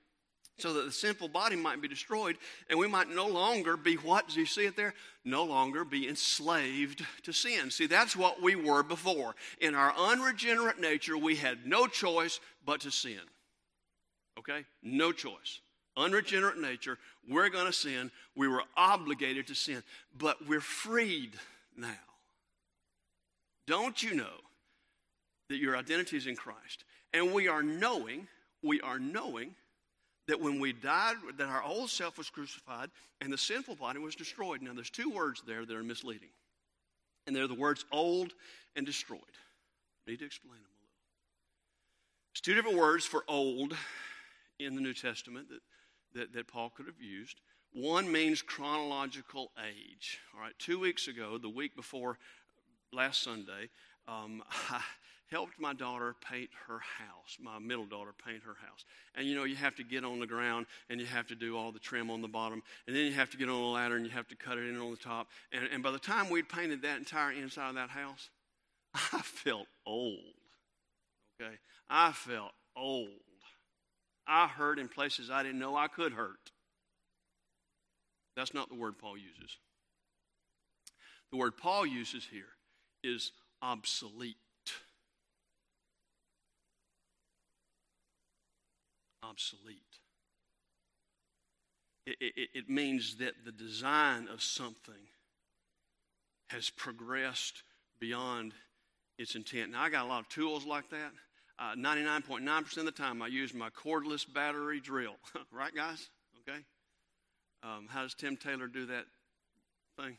[0.59, 2.37] so that the sinful body might be destroyed
[2.69, 4.27] and we might no longer be what?
[4.27, 4.93] Do you see it there?
[5.25, 7.71] No longer be enslaved to sin.
[7.71, 9.37] See, that's what we were before.
[9.61, 13.21] In our unregenerate nature, we had no choice but to sin.
[14.37, 14.65] Okay?
[14.83, 15.61] No choice
[15.97, 16.99] unregenerate nature.
[17.29, 18.11] We're going to sin.
[18.37, 19.83] We were obligated to sin,
[20.17, 21.33] but we're freed
[21.77, 21.89] now.
[23.67, 24.41] Don't you know
[25.49, 26.85] that your identity is in Christ?
[27.13, 28.27] And we are knowing,
[28.63, 29.55] we are knowing
[30.29, 34.15] that when we died, that our old self was crucified and the sinful body was
[34.15, 34.63] destroyed.
[34.63, 36.29] Now, there's two words there that are misleading,
[37.27, 38.33] and they're the words old
[38.77, 39.21] and destroyed.
[40.07, 40.89] I need to explain them a little.
[42.33, 43.75] There's two different words for old
[44.59, 45.61] in the New Testament that
[46.15, 47.41] that, that Paul could have used.
[47.73, 50.19] One means chronological age.
[50.35, 52.19] All right, two weeks ago, the week before
[52.93, 53.71] last Sunday,
[54.09, 54.81] um, I
[55.31, 58.85] helped my daughter paint her house, my middle daughter paint her house.
[59.15, 61.57] And you know, you have to get on the ground and you have to do
[61.57, 63.97] all the trim on the bottom, and then you have to get on a ladder
[63.97, 65.29] and you have to cut it in on the top.
[65.53, 68.31] And, and by the time we'd painted that entire inside of that house,
[68.95, 70.35] I felt old.
[71.41, 71.55] Okay?
[71.89, 73.09] I felt old.
[74.31, 76.53] I hurt in places I didn't know I could hurt.
[78.37, 79.59] That's not the word Paul uses.
[81.33, 82.45] The word Paul uses here
[83.03, 84.37] is obsolete.
[89.23, 89.77] Obsolete.
[92.07, 94.95] It, it, it, means that the design of something
[96.49, 97.63] has progressed
[98.01, 98.55] beyond
[99.19, 99.73] its intent.
[99.73, 101.13] Now, I got a lot of tools like that.
[101.61, 105.17] 99.9% uh, of the time, I use my cordless battery drill.
[105.53, 106.09] right, guys?
[106.49, 106.59] Okay?
[107.63, 109.05] Um, how does Tim Taylor do that
[109.97, 110.17] thing?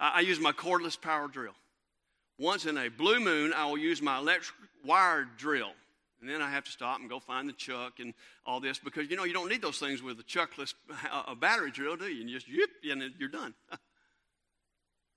[0.00, 0.18] I, don't know.
[0.18, 1.54] I use my cordless power drill.
[2.38, 5.70] Once in a blue moon, I will use my electric wire drill.
[6.20, 8.12] And then I have to stop and go find the chuck and
[8.44, 10.74] all this because, you know, you don't need those things with a chuckless
[11.28, 12.22] a battery drill, do you?
[12.22, 13.54] And just, yip, and you're done.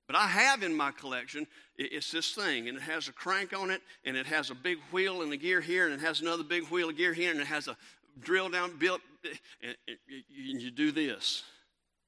[0.10, 1.46] but I have in my collection,
[1.78, 4.80] it's this thing, and it has a crank on it, and it has a big
[4.92, 7.40] wheel and a gear here, and it has another big wheel and gear here, and
[7.40, 7.78] it has a
[8.20, 11.44] drill down, built, eh, and you do this.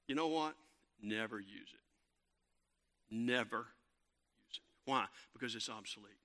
[0.08, 0.56] You know what?
[1.00, 3.16] Never use it.
[3.16, 4.64] Never use it.
[4.90, 5.06] Why?
[5.34, 6.18] Because it's obsolete.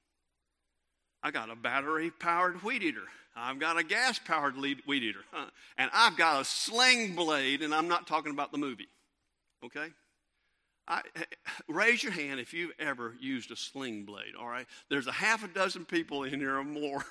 [1.22, 3.04] I got a battery powered weed eater.
[3.36, 5.24] I've got a gas powered weed eater.
[5.76, 8.88] And I've got a sling blade, and I'm not talking about the movie.
[9.62, 9.88] Okay?
[10.88, 11.02] I,
[11.68, 14.66] raise your hand if you've ever used a sling blade, all right?
[14.88, 17.04] There's a half a dozen people in here or more.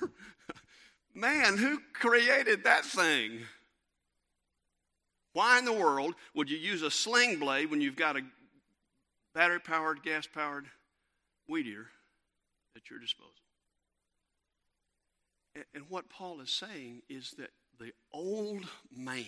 [1.14, 3.40] Man, who created that thing?
[5.32, 8.22] Why in the world would you use a sling blade when you've got a
[9.34, 10.66] battery powered, gas powered
[11.46, 11.88] weed eater
[12.74, 13.32] at your disposal?
[15.74, 19.24] And what Paul is saying is that the old man,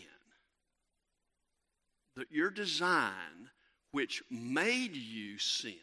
[2.17, 3.51] that your design,
[3.93, 5.75] which made you sin,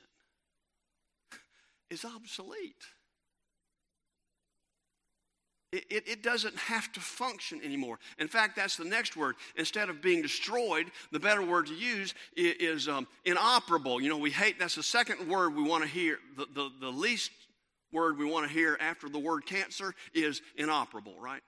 [1.90, 2.84] is obsolete.
[5.72, 8.00] It, it, it, doesn't have to function anymore.
[8.18, 9.36] In fact, that's the next word.
[9.58, 14.00] Instead of being destroyed, the better word to use is, is um, inoperable.
[14.00, 16.90] You know, we hate, that's the second word we want to hear, the, the, the
[16.90, 17.32] least
[17.92, 21.42] word we want to hear after the word cancer is inoperable, right?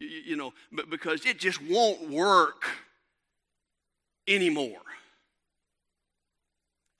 [0.00, 0.52] You, you know,
[0.90, 2.64] because it just won't work
[4.26, 4.80] anymore.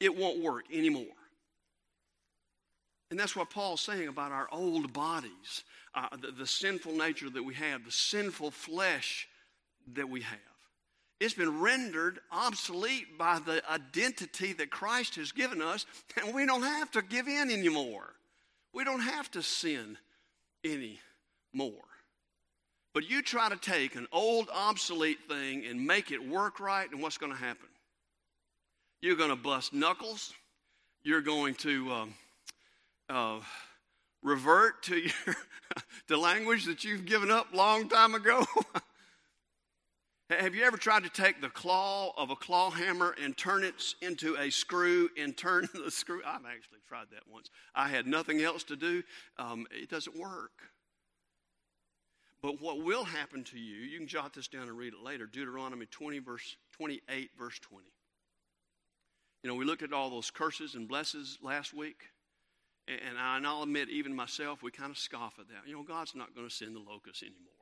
[0.01, 1.05] It won't work anymore.
[3.11, 7.42] And that's what Paul's saying about our old bodies, uh, the, the sinful nature that
[7.42, 9.28] we have, the sinful flesh
[9.94, 10.38] that we have.
[11.20, 15.86] It's been rendered obsolete by the identity that Christ has given us,
[16.20, 18.12] and we don't have to give in anymore.
[18.74, 19.97] We don't have to sin
[20.62, 20.99] anymore.
[22.92, 27.01] But you try to take an old, obsolete thing and make it work right, and
[27.01, 27.68] what's going to happen?
[29.01, 30.32] You're going to bust knuckles.
[31.03, 32.07] You're going to uh,
[33.09, 33.40] uh,
[34.22, 35.36] revert to your
[36.09, 38.44] the language that you've given up long time ago.
[40.30, 43.94] Have you ever tried to take the claw of a claw hammer and turn it
[44.03, 46.20] into a screw and turn the screw?
[46.26, 47.49] I've actually tried that once.
[47.74, 49.05] I had nothing else to do.
[49.38, 50.51] Um, it doesn't work.
[52.42, 55.26] But what will happen to you, you can jot this down and read it later.
[55.26, 57.84] Deuteronomy 20, verse 28, verse 20.
[59.43, 62.03] You know, we looked at all those curses and blesses last week.
[62.89, 65.68] And, I, and I'll admit, even myself, we kind of scoff at that.
[65.68, 67.53] You know, God's not going to send the locusts anymore.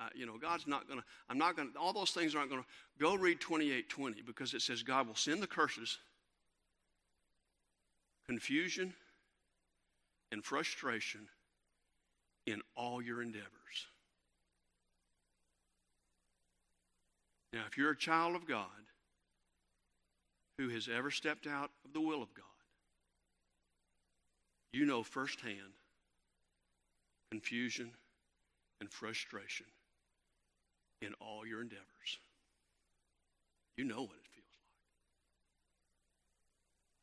[0.00, 2.48] Uh, you know, God's not going to, I'm not going to, all those things aren't
[2.48, 2.68] going to,
[2.98, 5.98] go read 2820 because it says God will send the curses,
[8.26, 8.94] confusion,
[10.32, 11.28] and frustration
[12.46, 13.46] in all your endeavors.
[17.52, 18.66] Now, if you're a child of God
[20.60, 22.44] who has ever stepped out of the will of God,
[24.74, 25.72] you know firsthand
[27.30, 27.90] confusion
[28.78, 29.64] and frustration
[31.00, 32.18] in all your endeavors.
[33.78, 34.68] You know what it feels like.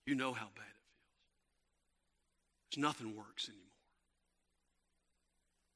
[0.05, 1.01] You know how bad it feels.
[2.69, 3.63] Because nothing works anymore.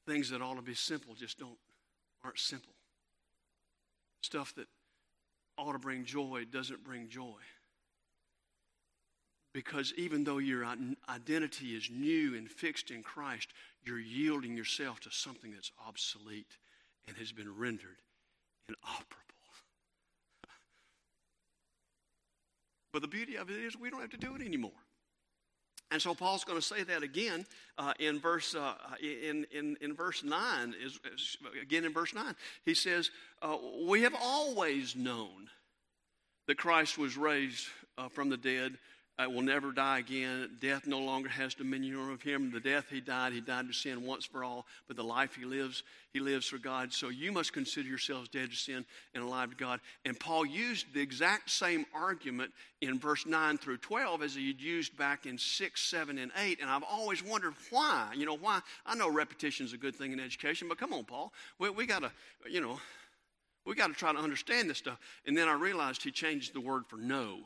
[0.06, 1.58] Things that ought to be simple just don't
[2.22, 2.74] aren't simple.
[4.20, 4.68] Stuff that
[5.58, 7.40] ought to bring joy doesn't bring joy.
[9.52, 10.64] Because even though your
[11.08, 13.48] identity is new and fixed in Christ,
[13.84, 16.56] you're yielding yourself to something that's obsolete
[17.06, 17.98] and has been rendered
[18.68, 19.22] inoperable.
[22.92, 24.70] but the beauty of it is we don't have to do it anymore.
[25.90, 27.44] And so Paul's going to say that again
[27.76, 32.34] uh, in verse uh, in, in, in verse nine is, is, again in verse nine.
[32.64, 33.10] He says,
[33.42, 35.50] uh, "We have always known
[36.46, 37.66] that Christ was raised
[37.98, 38.78] uh, from the dead
[39.18, 40.50] uh, will never die again.
[40.60, 42.50] Death no longer has dominion over him.
[42.50, 44.66] The death he died, he died to sin once for all.
[44.88, 45.82] But the life he lives,
[46.12, 46.92] he lives for God.
[46.92, 48.84] So you must consider yourselves dead to sin
[49.14, 49.80] and alive to God.
[50.04, 54.60] And Paul used the exact same argument in verse 9 through 12 as he had
[54.60, 56.60] used back in 6, 7, and 8.
[56.60, 58.12] And I've always wondered why.
[58.16, 58.60] You know, why?
[58.86, 61.32] I know repetition is a good thing in education, but come on, Paul.
[61.58, 62.12] We, we got to,
[62.50, 62.78] you know,
[63.64, 64.98] we got to try to understand this stuff.
[65.26, 67.40] And then I realized he changed the word for know.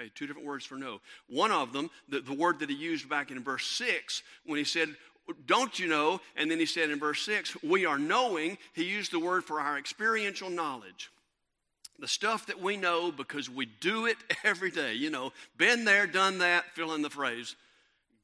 [0.00, 1.00] Okay, two different words for no.
[1.28, 4.64] One of them, the, the word that he used back in verse 6, when he
[4.64, 4.88] said,
[5.46, 6.20] Don't you know?
[6.36, 9.60] And then he said in verse 6, We are knowing, he used the word for
[9.60, 11.10] our experiential knowledge.
[11.98, 14.94] The stuff that we know because we do it every day.
[14.94, 17.56] You know, been there, done that, fill in the phrase.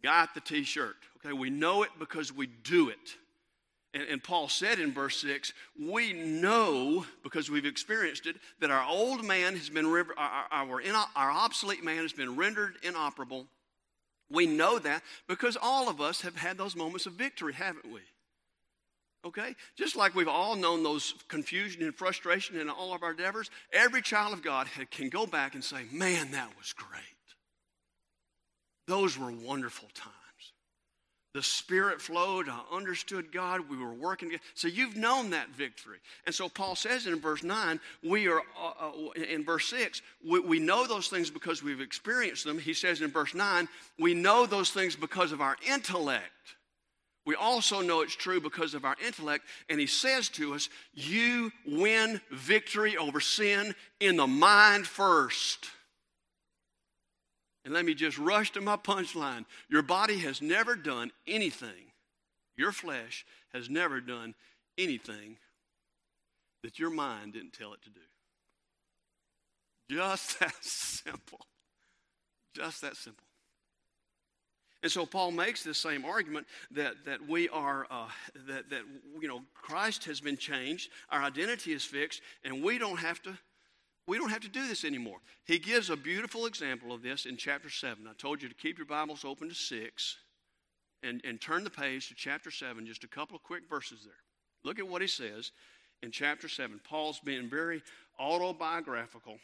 [0.03, 0.97] Got the t shirt.
[1.19, 3.17] Okay, we know it because we do it.
[3.97, 8.87] And, and, Paul said in verse 6, we know, because we've experienced it, that our
[8.87, 10.07] old man has been, our,
[10.53, 10.83] our,
[11.17, 13.47] our obsolete man has been rendered inoperable.
[14.31, 18.01] We know that because all of us have had those moments of victory, haven't we?
[19.25, 19.55] Okay?
[19.79, 24.03] Just like we've all known those confusion and frustration in all of our endeavors, every
[24.03, 27.01] child of God can go back and say, man, that was great.
[28.87, 30.26] Those were wonderful times.
[31.37, 32.49] The Spirit flowed.
[32.49, 33.69] I understood God.
[33.69, 34.43] We were working together.
[34.55, 35.99] So you've known that victory.
[36.25, 40.41] And so Paul says in verse 9, we are, uh, uh, in verse 6, we,
[40.41, 42.59] we know those things because we've experienced them.
[42.59, 43.69] He says in verse 9,
[43.99, 46.25] we know those things because of our intellect.
[47.27, 49.45] We also know it's true because of our intellect.
[49.69, 55.67] And he says to us, You win victory over sin in the mind first.
[57.67, 59.45] And let me just rush to my punchline.
[59.69, 61.91] Your body has never done anything,
[62.57, 64.35] your flesh has never done
[64.79, 65.37] anything
[66.63, 68.01] that your mind didn't tell it to do.
[69.91, 71.41] Just that simple.
[72.55, 73.27] Just that simple.
[74.85, 78.07] And so Paul makes this same argument that, that we are, uh,
[78.47, 78.83] that, that,
[79.21, 83.37] you know, Christ has been changed, our identity is fixed, and we don't have to
[84.07, 85.19] we don't have to do this anymore.
[85.45, 88.07] He gives a beautiful example of this in chapter 7.
[88.09, 90.17] I told you to keep your Bibles open to 6
[91.03, 94.15] and, and turn the page to chapter 7, just a couple of quick verses there.
[94.65, 95.51] Look at what he says
[96.03, 96.81] in chapter 7.
[96.89, 97.83] Paul's being very
[98.19, 99.39] autobiographical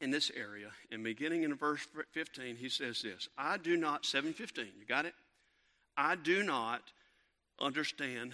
[0.00, 0.68] in this area.
[0.90, 5.14] And beginning in verse 15, he says this I do not, 715, you got it?
[5.96, 6.82] I do not
[7.60, 8.32] understand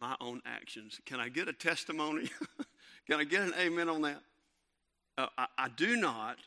[0.00, 1.00] my own actions.
[1.04, 2.30] Can I get a testimony?
[3.06, 4.20] Can I get an amen on that?
[5.18, 6.38] Uh, I, I do not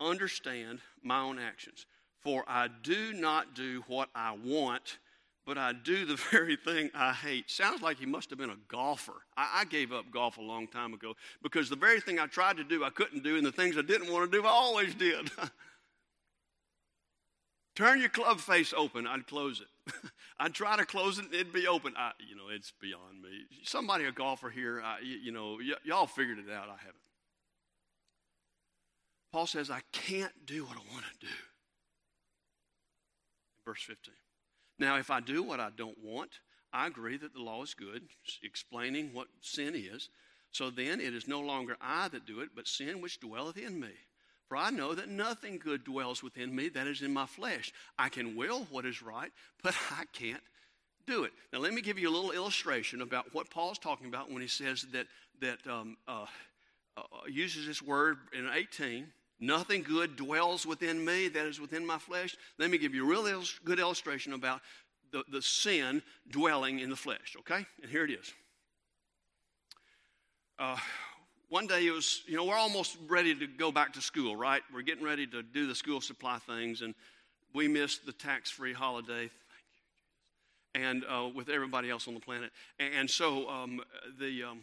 [0.00, 1.86] understand my own actions.
[2.20, 4.98] For I do not do what I want,
[5.46, 7.50] but I do the very thing I hate.
[7.50, 9.26] Sounds like he must have been a golfer.
[9.36, 12.56] I, I, gave up golf a long time ago because the very thing I tried
[12.56, 14.94] to do, I couldn't do, and the things I didn't want to do, I always
[14.94, 15.30] did.
[17.76, 19.92] Turn your club face open, I'd close it.
[20.38, 21.92] I'd try to close it, it'd be open.
[21.96, 23.30] I, you know, it's beyond me.
[23.64, 26.68] Somebody, a golfer here, I, you, you know, y- y'all figured it out.
[26.68, 26.94] I haven't.
[29.34, 31.32] Paul says, I can't do what I want to do.
[33.66, 34.14] Verse 15.
[34.78, 36.30] Now, if I do what I don't want,
[36.72, 38.04] I agree that the law is good,
[38.44, 40.08] explaining what sin is.
[40.52, 43.80] So then it is no longer I that do it, but sin which dwelleth in
[43.80, 43.90] me.
[44.46, 47.72] For I know that nothing good dwells within me that is in my flesh.
[47.98, 49.32] I can will what is right,
[49.64, 50.44] but I can't
[51.08, 51.32] do it.
[51.52, 54.48] Now, let me give you a little illustration about what Paul's talking about when he
[54.48, 55.08] says that,
[55.40, 56.26] that um, uh,
[56.96, 59.08] uh, uses this word in 18
[59.40, 62.36] Nothing good dwells within me that is within my flesh.
[62.58, 64.60] Let me give you a real good illustration about
[65.12, 67.66] the, the sin dwelling in the flesh, okay?
[67.82, 68.32] And here it is.
[70.58, 70.76] Uh,
[71.48, 74.62] one day it was, you know, we're almost ready to go back to school, right?
[74.72, 76.94] We're getting ready to do the school supply things, and
[77.52, 79.30] we missed the tax free holiday.
[80.76, 82.50] And uh, with everybody else on the planet.
[82.80, 83.80] And so um,
[84.18, 84.62] the um,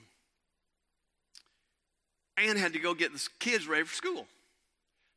[2.35, 4.27] Anne had to go get the kids ready for school.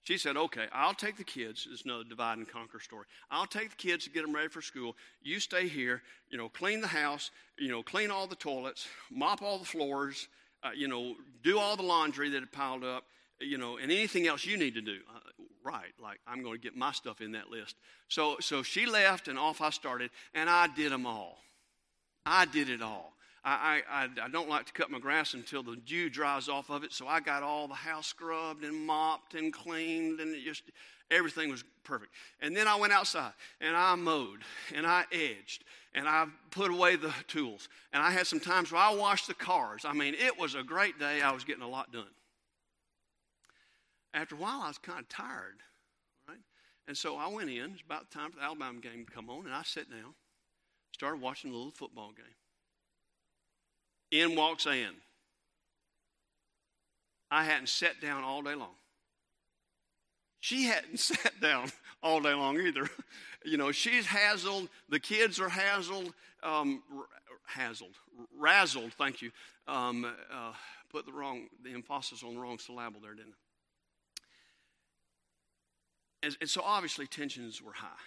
[0.05, 1.67] She said, Okay, I'll take the kids.
[1.71, 3.07] It's another divide and conquer story.
[3.31, 4.97] I'll take the kids to get them ready for school.
[5.23, 9.43] You stay here, you know, clean the house, you know, clean all the toilets, mop
[9.43, 10.29] all the floors,
[10.63, 13.05] uh, you know, do all the laundry that had piled up,
[13.41, 14.99] you know, and anything else you need to do.
[15.09, 15.21] Uh,
[15.65, 17.77] right, like I'm going to get my stuff in that list.
[18.09, 21.39] So, so she left and off I started, and I did them all.
[22.27, 23.14] I did it all.
[23.45, 26.83] I, I, I don't like to cut my grass until the dew dries off of
[26.83, 30.63] it, so I got all the house scrubbed and mopped and cleaned, and it just
[31.11, 32.13] everything was perfect.
[32.41, 34.41] And then I went outside and I mowed
[34.75, 35.65] and I edged
[35.95, 37.69] and I put away the tools.
[37.93, 39.85] And I had some times where I washed the cars.
[39.85, 41.21] I mean, it was a great day.
[41.21, 42.11] I was getting a lot done.
[44.13, 45.61] After a while, I was kind of tired,
[46.29, 46.39] right?
[46.87, 47.73] And so I went in.
[47.73, 50.15] It's about time for the Alabama game to come on, and I sat down,
[50.93, 52.27] started watching a little football game.
[54.15, 54.95] In walks Ann.
[57.33, 58.77] I hadn't sat down all day long.
[60.39, 62.89] She hadn't sat down all day long either.
[63.47, 64.71] You know, she's hazzled.
[64.89, 66.15] The kids are hazzled.
[66.43, 66.83] Um,
[67.45, 67.95] hazzled.
[68.41, 69.33] Razzled, thank you.
[69.69, 70.53] Um, uh,
[70.91, 73.35] put the wrong, the emphasis on the wrong syllable there, didn't
[76.23, 76.27] I?
[76.29, 78.01] And, and so obviously tensions were high.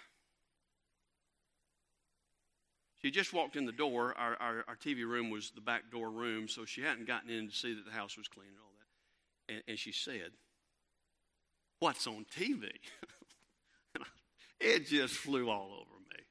[3.02, 4.14] She just walked in the door.
[4.18, 7.48] Our, our, our, TV room was the back door room, so she hadn't gotten in
[7.48, 9.54] to see that the house was clean and all that.
[9.54, 10.32] And, and she said,
[11.78, 12.70] What's on TV?
[14.60, 16.24] it just flew all over me.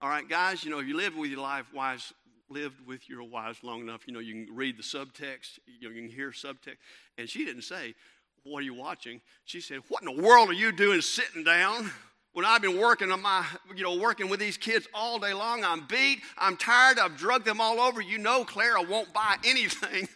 [0.00, 2.12] All right, guys, you know, if you live with your life, wives,
[2.50, 5.94] lived with your wives long enough, you know, you can read the subtext, you, know,
[5.94, 6.78] you can hear subtext.
[7.18, 7.94] And she didn't say,
[8.42, 9.20] What are you watching?
[9.44, 11.92] She said, What in the world are you doing sitting down?
[12.32, 13.44] When I've been working on my,
[13.76, 17.44] you know, working with these kids all day long, I'm beat, I'm tired, I've drugged
[17.44, 18.00] them all over.
[18.00, 20.08] You know, Clara won't buy anything.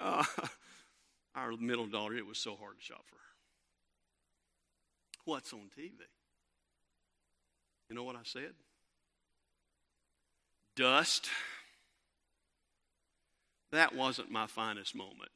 [0.00, 0.24] uh,
[1.34, 3.20] our middle daughter, it was so hard to shop for her.
[5.24, 5.92] What's on TV?
[7.88, 8.52] You know what I said?
[10.76, 11.28] Dust.
[13.72, 15.30] That wasn't my finest moment.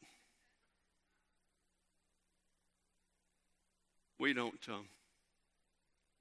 [4.19, 4.55] We don't.
[4.69, 4.87] Um,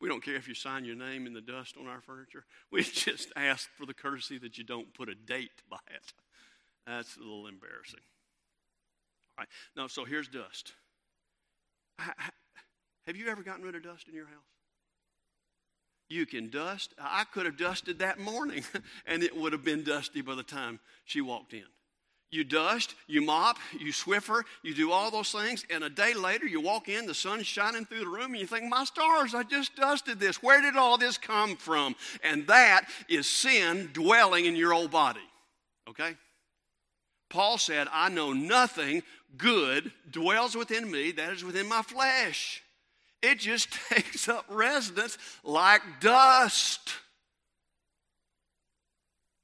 [0.01, 2.43] we don't care if you sign your name in the dust on our furniture.
[2.71, 6.13] We just ask for the courtesy that you don't put a date by it.
[6.87, 7.99] That's a little embarrassing.
[9.37, 9.49] All right.
[9.77, 10.73] Now, so here's dust.
[13.07, 14.35] Have you ever gotten rid of dust in your house?
[16.09, 16.93] You can dust.
[16.99, 18.63] I could have dusted that morning,
[19.05, 21.63] and it would have been dusty by the time she walked in.
[22.31, 26.47] You dust, you mop, you swiffer, you do all those things, and a day later
[26.47, 29.43] you walk in, the sun's shining through the room, and you think, My stars, I
[29.43, 30.41] just dusted this.
[30.41, 31.93] Where did all this come from?
[32.23, 35.19] And that is sin dwelling in your old body.
[35.89, 36.15] Okay?
[37.29, 39.03] Paul said, I know nothing
[39.37, 42.63] good dwells within me, that is within my flesh.
[43.21, 46.91] It just takes up residence like dust.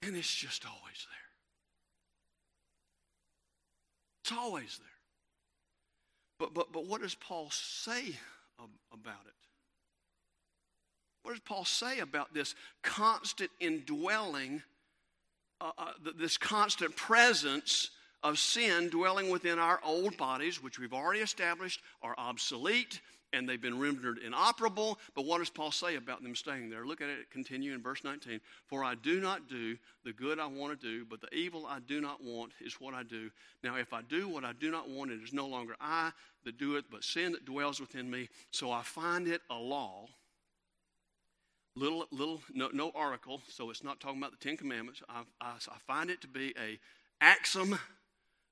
[0.04, 1.17] And it's just always there.
[4.28, 4.88] It's always there.
[6.38, 8.14] But, but, but what does Paul say
[8.92, 9.34] about it?
[11.24, 12.54] What does Paul say about this
[12.84, 14.64] constant indwelling,
[15.62, 21.22] uh, uh, this constant presence of sin dwelling within our old bodies, which we've already
[21.22, 23.00] established are obsolete
[23.34, 25.00] and they've been rendered inoperable.
[25.16, 26.86] But what does Paul say about them staying there?
[26.86, 28.40] Look at it continue in verse 19.
[28.68, 31.80] For I do not do the good I want to do, but the evil I
[31.80, 33.30] do not want is what I do.
[33.64, 36.12] Now, if I do what I do not want, it is no longer I
[36.46, 38.30] that do it, but sin that dwells within me.
[38.52, 40.08] So I find it a law.
[41.76, 45.04] Little, little, no, no article, so it's not talking about the Ten Commandments.
[45.08, 46.80] I, I, I find it to be a
[47.22, 47.78] axiom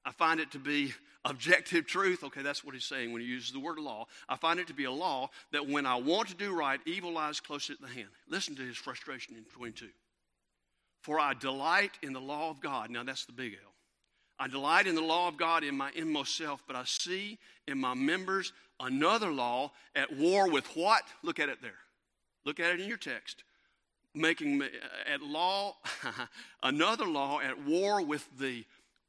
[0.05, 0.93] I find it to be
[1.25, 2.23] objective truth.
[2.23, 4.05] Okay, that's what he's saying when he uses the word law.
[4.29, 7.11] I find it to be a law that when I want to do right, evil
[7.11, 8.09] lies close at the hand.
[8.29, 9.87] Listen to his frustration in 22.
[11.01, 12.89] For I delight in the law of God.
[12.89, 13.73] Now that's the big L.
[14.37, 17.79] I delight in the law of God in my inmost self, but I see in
[17.79, 21.03] my members another law at war with what?
[21.23, 21.79] Look at it there.
[22.43, 23.43] Look at it in your text.
[24.13, 25.75] Making me, uh, at law,
[26.63, 28.65] another law at war with the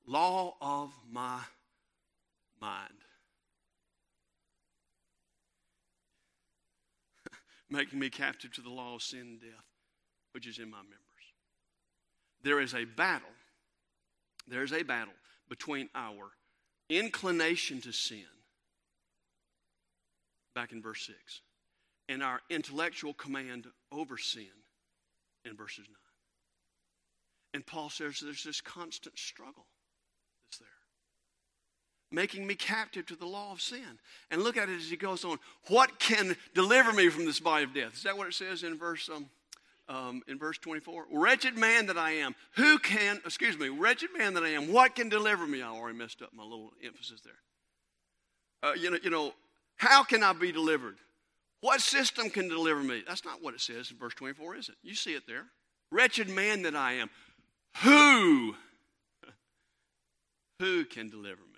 [0.07, 1.41] law of my
[2.61, 2.93] mind.
[7.71, 9.65] Making me captive to the law of sin and death,
[10.33, 11.01] which is in my members.
[12.43, 13.29] There is a battle.
[14.47, 15.15] There is a battle
[15.49, 16.31] between our
[16.89, 18.25] inclination to sin,
[20.55, 21.41] back in verse 6,
[22.09, 24.47] and our intellectual command over sin
[25.45, 25.97] in verses 9.
[27.55, 29.67] And Paul says there's this constant struggle
[32.11, 33.99] making me captive to the law of sin.
[34.31, 35.39] And look at it as he goes on.
[35.69, 37.95] What can deliver me from this body of death?
[37.95, 39.27] Is that what it says in verse um,
[39.89, 41.07] um, in verse 24?
[41.13, 44.95] Wretched man that I am, who can, excuse me, wretched man that I am, what
[44.95, 45.63] can deliver me?
[45.63, 47.35] I already messed up my little emphasis there.
[48.63, 49.33] Uh, you, know, you know,
[49.77, 50.97] how can I be delivered?
[51.61, 53.03] What system can deliver me?
[53.07, 54.77] That's not what it says in verse 24, is it?
[54.83, 55.45] You see it there.
[55.91, 57.11] Wretched man that I am,
[57.83, 58.55] who,
[60.59, 61.56] who can deliver me?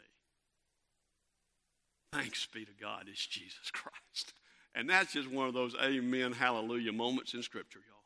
[2.13, 4.33] Thanks be to God, it's Jesus Christ.
[4.75, 7.97] And that's just one of those amen, hallelujah moments in Scripture, y'all.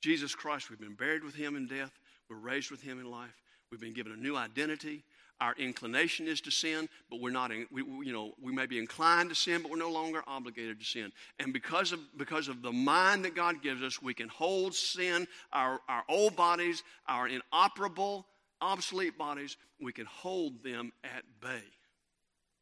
[0.00, 1.92] Jesus Christ, we've been buried with him in death,
[2.28, 5.04] we're raised with him in life, we've been given a new identity.
[5.40, 8.78] Our inclination is to sin, but we're not, in, we, you know, we may be
[8.78, 11.10] inclined to sin, but we're no longer obligated to sin.
[11.40, 15.26] And because of, because of the mind that God gives us, we can hold sin,
[15.52, 18.26] our, our old bodies, our inoperable,
[18.60, 21.64] obsolete bodies, we can hold them at bay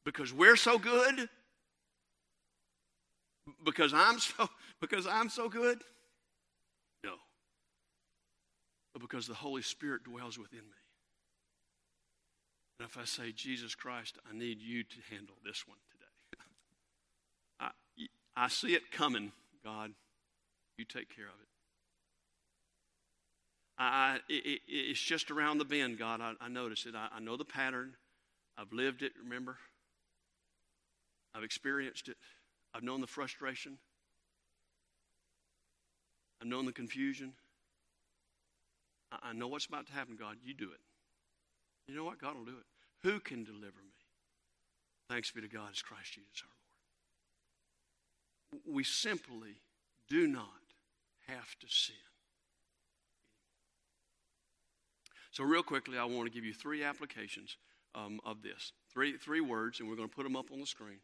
[0.04, 1.28] because we're so good?
[3.64, 4.48] Because I'm so
[4.80, 5.82] because I'm so good?
[7.04, 7.14] No.
[8.92, 10.82] But because the Holy Spirit dwells within me.
[12.78, 16.44] And if I say, Jesus Christ, I need you to handle this one today.
[17.60, 17.70] I,
[18.36, 19.30] I see it coming,
[19.64, 19.92] God.
[20.78, 21.48] You take care of it.
[23.78, 26.20] I, it, it's just around the bend, God.
[26.20, 26.94] I, I notice it.
[26.94, 27.94] I, I know the pattern.
[28.58, 29.58] I've lived it, remember?
[31.34, 32.16] I've experienced it.
[32.74, 33.78] I've known the frustration.
[36.40, 37.32] I've known the confusion.
[39.10, 40.36] I, I know what's about to happen, God.
[40.44, 40.80] You do it.
[41.86, 42.20] You know what?
[42.20, 42.66] God will do it.
[43.02, 43.92] Who can deliver me?
[45.08, 46.48] Thanks be to God, as Christ Jesus our
[48.62, 48.76] Lord.
[48.76, 49.56] We simply
[50.08, 50.46] do not
[51.26, 51.94] have to sin.
[55.30, 57.56] So, real quickly, I want to give you three applications
[57.94, 58.72] um, of this.
[58.92, 60.98] Three, three words, and we're going to put them up on the screen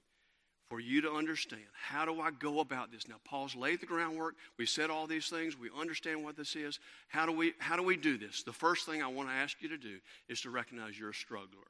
[0.69, 1.63] for you to understand.
[1.73, 3.09] How do I go about this?
[3.09, 4.35] Now, Paul's laid the groundwork.
[4.59, 5.59] We said all these things.
[5.59, 6.79] We understand what this is.
[7.09, 8.43] How do we, how do, we do this?
[8.43, 9.99] The first thing I want to ask you to do
[10.29, 11.65] is to recognize you're a struggler.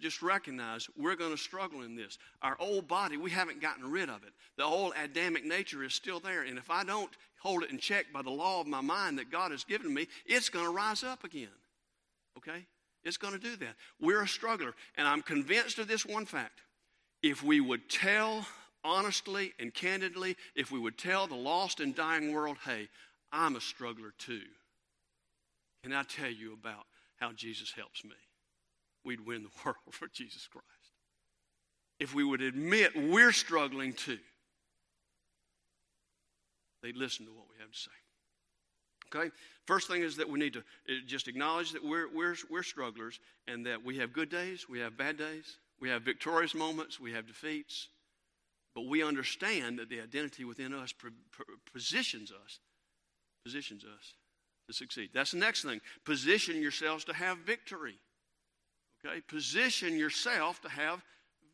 [0.00, 2.18] Just recognize we're going to struggle in this.
[2.42, 4.32] Our old body, we haven't gotten rid of it.
[4.56, 6.42] The old Adamic nature is still there.
[6.42, 7.10] And if I don't
[7.40, 10.08] hold it in check by the law of my mind that God has given me,
[10.24, 11.48] it's going to rise up again.
[12.38, 12.66] Okay?
[13.04, 13.76] It's going to do that.
[14.00, 14.74] We're a struggler.
[14.96, 16.62] And I'm convinced of this one fact.
[17.22, 18.46] If we would tell
[18.84, 22.88] honestly and candidly, if we would tell the lost and dying world, hey,
[23.32, 24.42] I'm a struggler too,
[25.82, 26.86] can I tell you about
[27.16, 28.14] how Jesus helps me?
[29.06, 30.66] we'd win the world for Jesus Christ.
[31.98, 34.18] If we would admit we're struggling too,
[36.82, 37.90] they'd listen to what we have to say.
[39.14, 39.30] Okay?
[39.64, 43.18] First thing is that we need to uh, just acknowledge that we're, we're, we're strugglers
[43.46, 47.12] and that we have good days, we have bad days, we have victorious moments, we
[47.12, 47.88] have defeats.
[48.74, 50.92] But we understand that the identity within us
[51.72, 52.60] positions us,
[53.42, 54.14] positions us
[54.66, 55.10] to succeed.
[55.14, 55.80] That's the next thing.
[56.04, 57.98] Position yourselves to have victory.
[59.04, 61.02] Okay, position yourself to have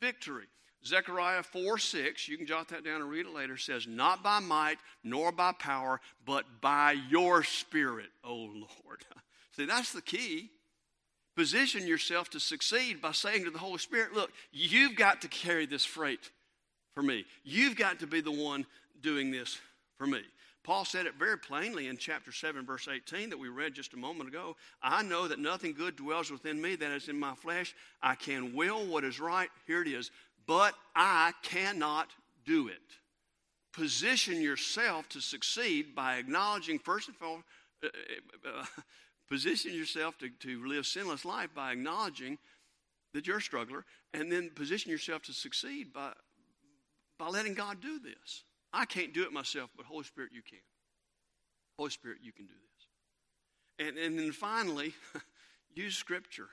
[0.00, 0.46] victory.
[0.84, 4.40] Zechariah 4 6, you can jot that down and read it later, says, Not by
[4.40, 9.04] might nor by power, but by your spirit, O Lord.
[9.52, 10.50] See, that's the key.
[11.34, 15.66] Position yourself to succeed by saying to the Holy Spirit, Look, you've got to carry
[15.66, 16.30] this freight
[16.94, 17.24] for me.
[17.44, 18.66] You've got to be the one
[19.00, 19.58] doing this
[19.96, 20.22] for me.
[20.64, 23.96] Paul said it very plainly in chapter 7, verse 18, that we read just a
[23.96, 24.56] moment ago.
[24.80, 27.74] I know that nothing good dwells within me, that is in my flesh.
[28.00, 29.48] I can will what is right.
[29.66, 30.12] Here it is.
[30.46, 32.10] But I cannot
[32.46, 32.76] do it.
[33.72, 37.46] Position yourself to succeed by acknowledging, first and foremost,
[37.82, 38.64] uh, uh, uh,
[39.32, 42.36] position yourself to, to live sinless life by acknowledging
[43.14, 46.12] that you're a struggler, and then position yourself to succeed by,
[47.18, 48.44] by letting God do this.
[48.74, 50.58] I can't do it myself, but Holy Spirit, you can.
[51.78, 53.88] Holy Spirit, you can do this.
[53.88, 54.92] And, and then finally,
[55.74, 56.48] use Scripture.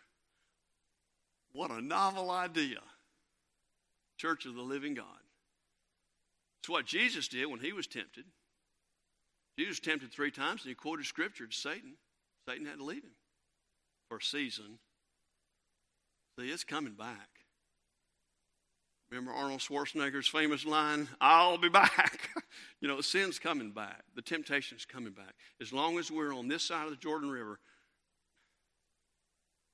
[1.52, 2.80] What a novel idea.
[4.18, 5.06] Church of the living God.
[6.62, 8.24] It's what Jesus did when he was tempted.
[9.58, 11.96] Jesus was tempted three times and he quoted Scripture to Satan.
[12.50, 13.12] Satan had to leave him
[14.08, 14.80] for a season.
[16.40, 17.30] See, it's coming back.
[19.12, 22.30] Remember Arnold Schwarzenegger's famous line, I'll be back.
[22.82, 24.02] you know, sin's coming back.
[24.16, 25.36] The temptation's coming back.
[25.62, 27.60] As long as we're on this side of the Jordan River,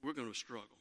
[0.03, 0.77] we're going to struggle.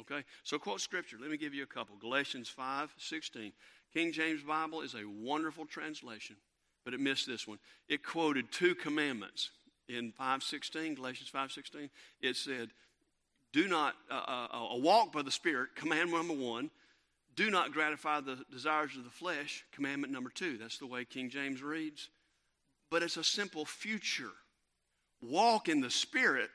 [0.00, 0.24] Okay?
[0.42, 1.16] So quote scripture.
[1.20, 1.96] Let me give you a couple.
[1.96, 3.52] Galatians 5, 16.
[3.94, 6.36] King James Bible is a wonderful translation,
[6.84, 7.58] but it missed this one.
[7.88, 9.50] It quoted two commandments.
[9.88, 11.90] In 5.16, Galatians 5.16,
[12.20, 12.70] it said,
[13.52, 16.70] do not uh, uh, walk by the Spirit, command number one,
[17.34, 20.58] do not gratify the desires of the flesh, commandment number two.
[20.58, 22.08] That's the way King James reads.
[22.90, 24.32] But it's a simple future.
[25.22, 26.50] Walk in the Spirit,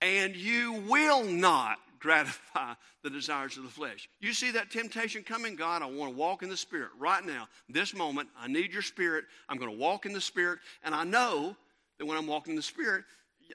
[0.00, 4.08] and you will not gratify the desires of the flesh.
[4.20, 5.56] You see that temptation coming?
[5.56, 7.48] God, I want to walk in the Spirit right now.
[7.68, 9.24] This moment, I need your Spirit.
[9.48, 11.56] I'm going to walk in the Spirit, and I know
[11.98, 13.04] that when I'm walking in the Spirit,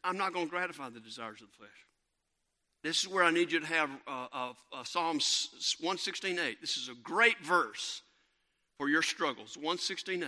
[0.03, 1.69] I'm not going to gratify the desires of the flesh.
[2.84, 6.59] This is where I need you to have uh, uh, uh, Psalms 116.8.
[6.59, 8.01] This is a great verse
[8.77, 9.57] for your struggles.
[9.61, 10.26] 116.8.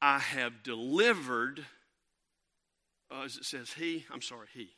[0.00, 1.66] I have delivered,
[3.10, 4.70] uh, as it says, he, I'm sorry, he.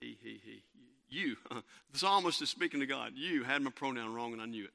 [0.00, 0.62] He, he, he.
[1.08, 1.36] You.
[1.92, 3.12] the psalmist is speaking to God.
[3.14, 4.72] You had my pronoun wrong and I knew it.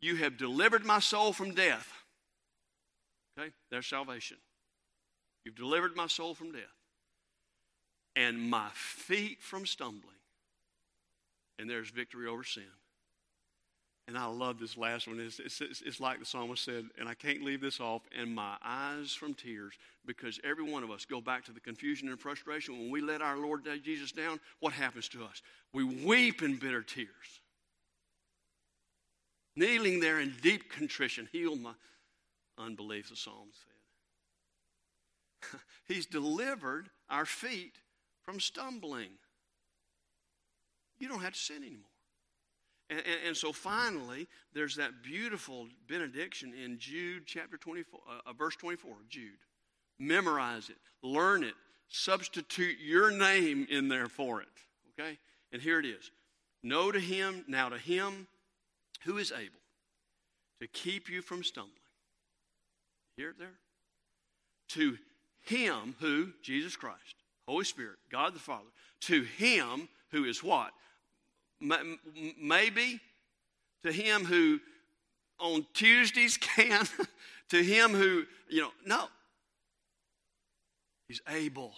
[0.00, 1.92] You have delivered my soul from death.
[3.38, 3.50] Okay?
[3.70, 4.38] There's salvation.
[5.44, 6.62] You've delivered my soul from death
[8.16, 10.16] and my feet from stumbling.
[11.58, 12.62] And there's victory over sin.
[14.08, 15.20] And I love this last one.
[15.20, 18.56] It's, it's, it's, like the psalmist said, and I can't leave this off, and my
[18.64, 22.76] eyes from tears, because every one of us go back to the confusion and frustration.
[22.76, 25.42] When we let our Lord Jesus down, what happens to us?
[25.72, 27.08] We weep in bitter tears.
[29.54, 31.74] Kneeling there in deep contrition, heal my
[32.58, 33.79] unbelief, the psalm said.
[35.88, 37.74] He's delivered our feet
[38.22, 39.10] from stumbling.
[40.98, 41.90] You don't have to sin anymore.
[42.90, 48.32] And, and, and so finally, there's that beautiful benediction in Jude chapter 24, uh, uh
[48.32, 49.30] verse 24 Jude.
[49.98, 51.54] Memorize it, learn it,
[51.88, 54.48] substitute your name in there for it.
[54.98, 55.18] Okay?
[55.52, 56.10] And here it is.
[56.62, 58.26] Know to him, now to him
[59.04, 59.60] who is able
[60.60, 61.76] to keep you from stumbling.
[63.16, 63.58] Hear it there?
[64.70, 64.96] To
[65.42, 68.68] him who, Jesus Christ, Holy Spirit, God the Father,
[69.02, 70.72] to him who is what?
[72.40, 73.00] Maybe
[73.82, 74.60] to him who
[75.38, 76.86] on Tuesdays can,
[77.48, 79.06] to him who, you know, no.
[81.08, 81.72] He's able.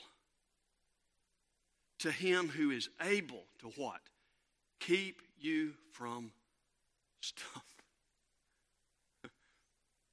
[2.01, 4.01] To him who is able to what?
[4.81, 6.33] Keep you from
[7.21, 7.72] stuff.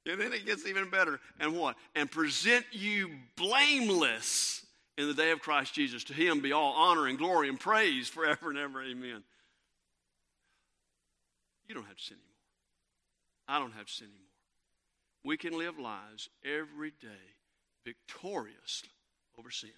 [0.06, 1.20] And then it gets even better.
[1.38, 1.76] And what?
[1.94, 4.64] And present you blameless
[4.96, 6.04] in the day of Christ Jesus.
[6.04, 8.82] To him be all honor and glory and praise forever and ever.
[8.82, 9.22] Amen.
[11.66, 12.26] You don't have to sin anymore.
[13.48, 14.26] I don't have to sin anymore.
[15.24, 17.36] We can live lives every day
[17.84, 18.82] victorious
[19.38, 19.70] over sin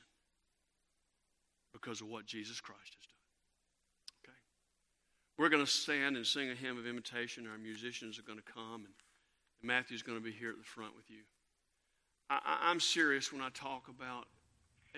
[1.73, 4.24] because of what Jesus Christ has done.
[4.24, 4.39] Okay?
[5.36, 7.47] We're going to stand and sing a hymn of invitation.
[7.51, 8.94] Our musicians are going to come, and
[9.62, 11.22] Matthew's going to be here at the front with you.
[12.30, 14.26] I, am serious when I talk about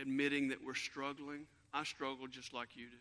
[0.01, 1.47] admitting that we're struggling.
[1.73, 2.97] I struggle just like you do.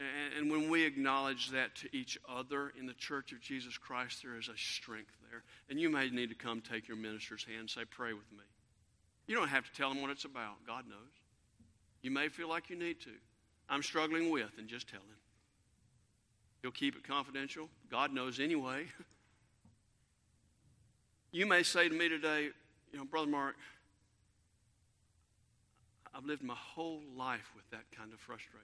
[0.00, 4.22] And, and when we acknowledge that to each other in the church of Jesus Christ,
[4.22, 5.44] there is a strength there.
[5.70, 8.44] And you may need to come take your minister's hand and say, Pray with me.
[9.26, 10.66] You don't have to tell him what it's about.
[10.66, 10.98] God knows.
[12.02, 13.12] You may feel like you need to.
[13.68, 15.16] I'm struggling with, and just tell him.
[16.60, 17.68] He'll keep it confidential.
[17.90, 18.86] God knows anyway.
[21.34, 22.50] you may say to me today,
[22.92, 23.56] you know, Brother Mark,
[26.14, 28.60] I've lived my whole life with that kind of frustration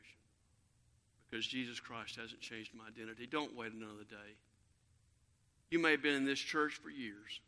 [1.29, 3.27] because Jesus Christ hasn't changed my identity.
[3.27, 4.37] Don't wait another day.
[5.73, 7.41] You may have been in this church for years.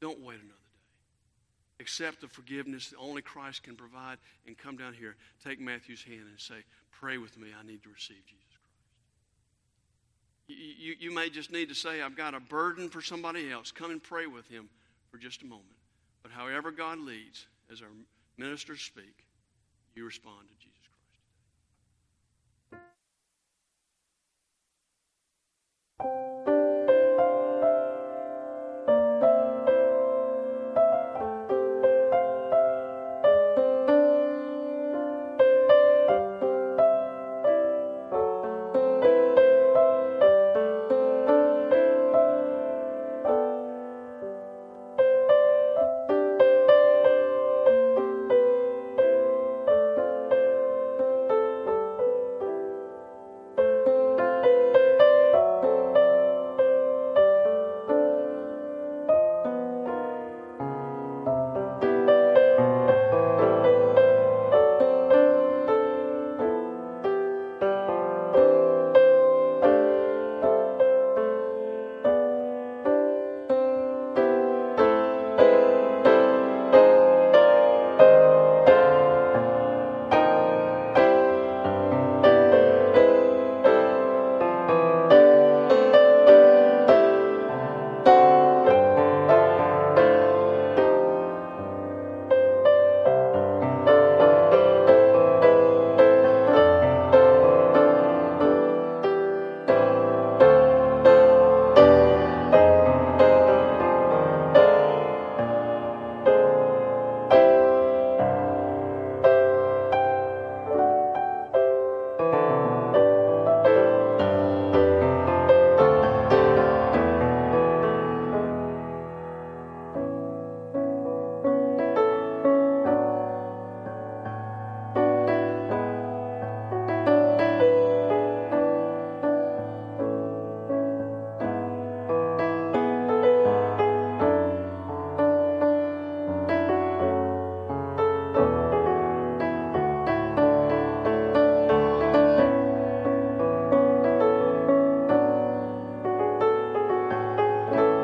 [0.00, 1.80] Don't wait another day.
[1.80, 4.16] Accept the forgiveness that only Christ can provide
[4.46, 5.14] and come down here,
[5.44, 7.48] take Matthew's hand and say, Pray with me.
[7.56, 8.57] I need to receive Jesus
[10.48, 13.70] you, you may just need to say, I've got a burden for somebody else.
[13.70, 14.68] Come and pray with him
[15.10, 15.66] for just a moment.
[16.22, 17.88] But however God leads, as our
[18.36, 19.26] ministers speak,
[19.94, 20.67] you respond to Jesus.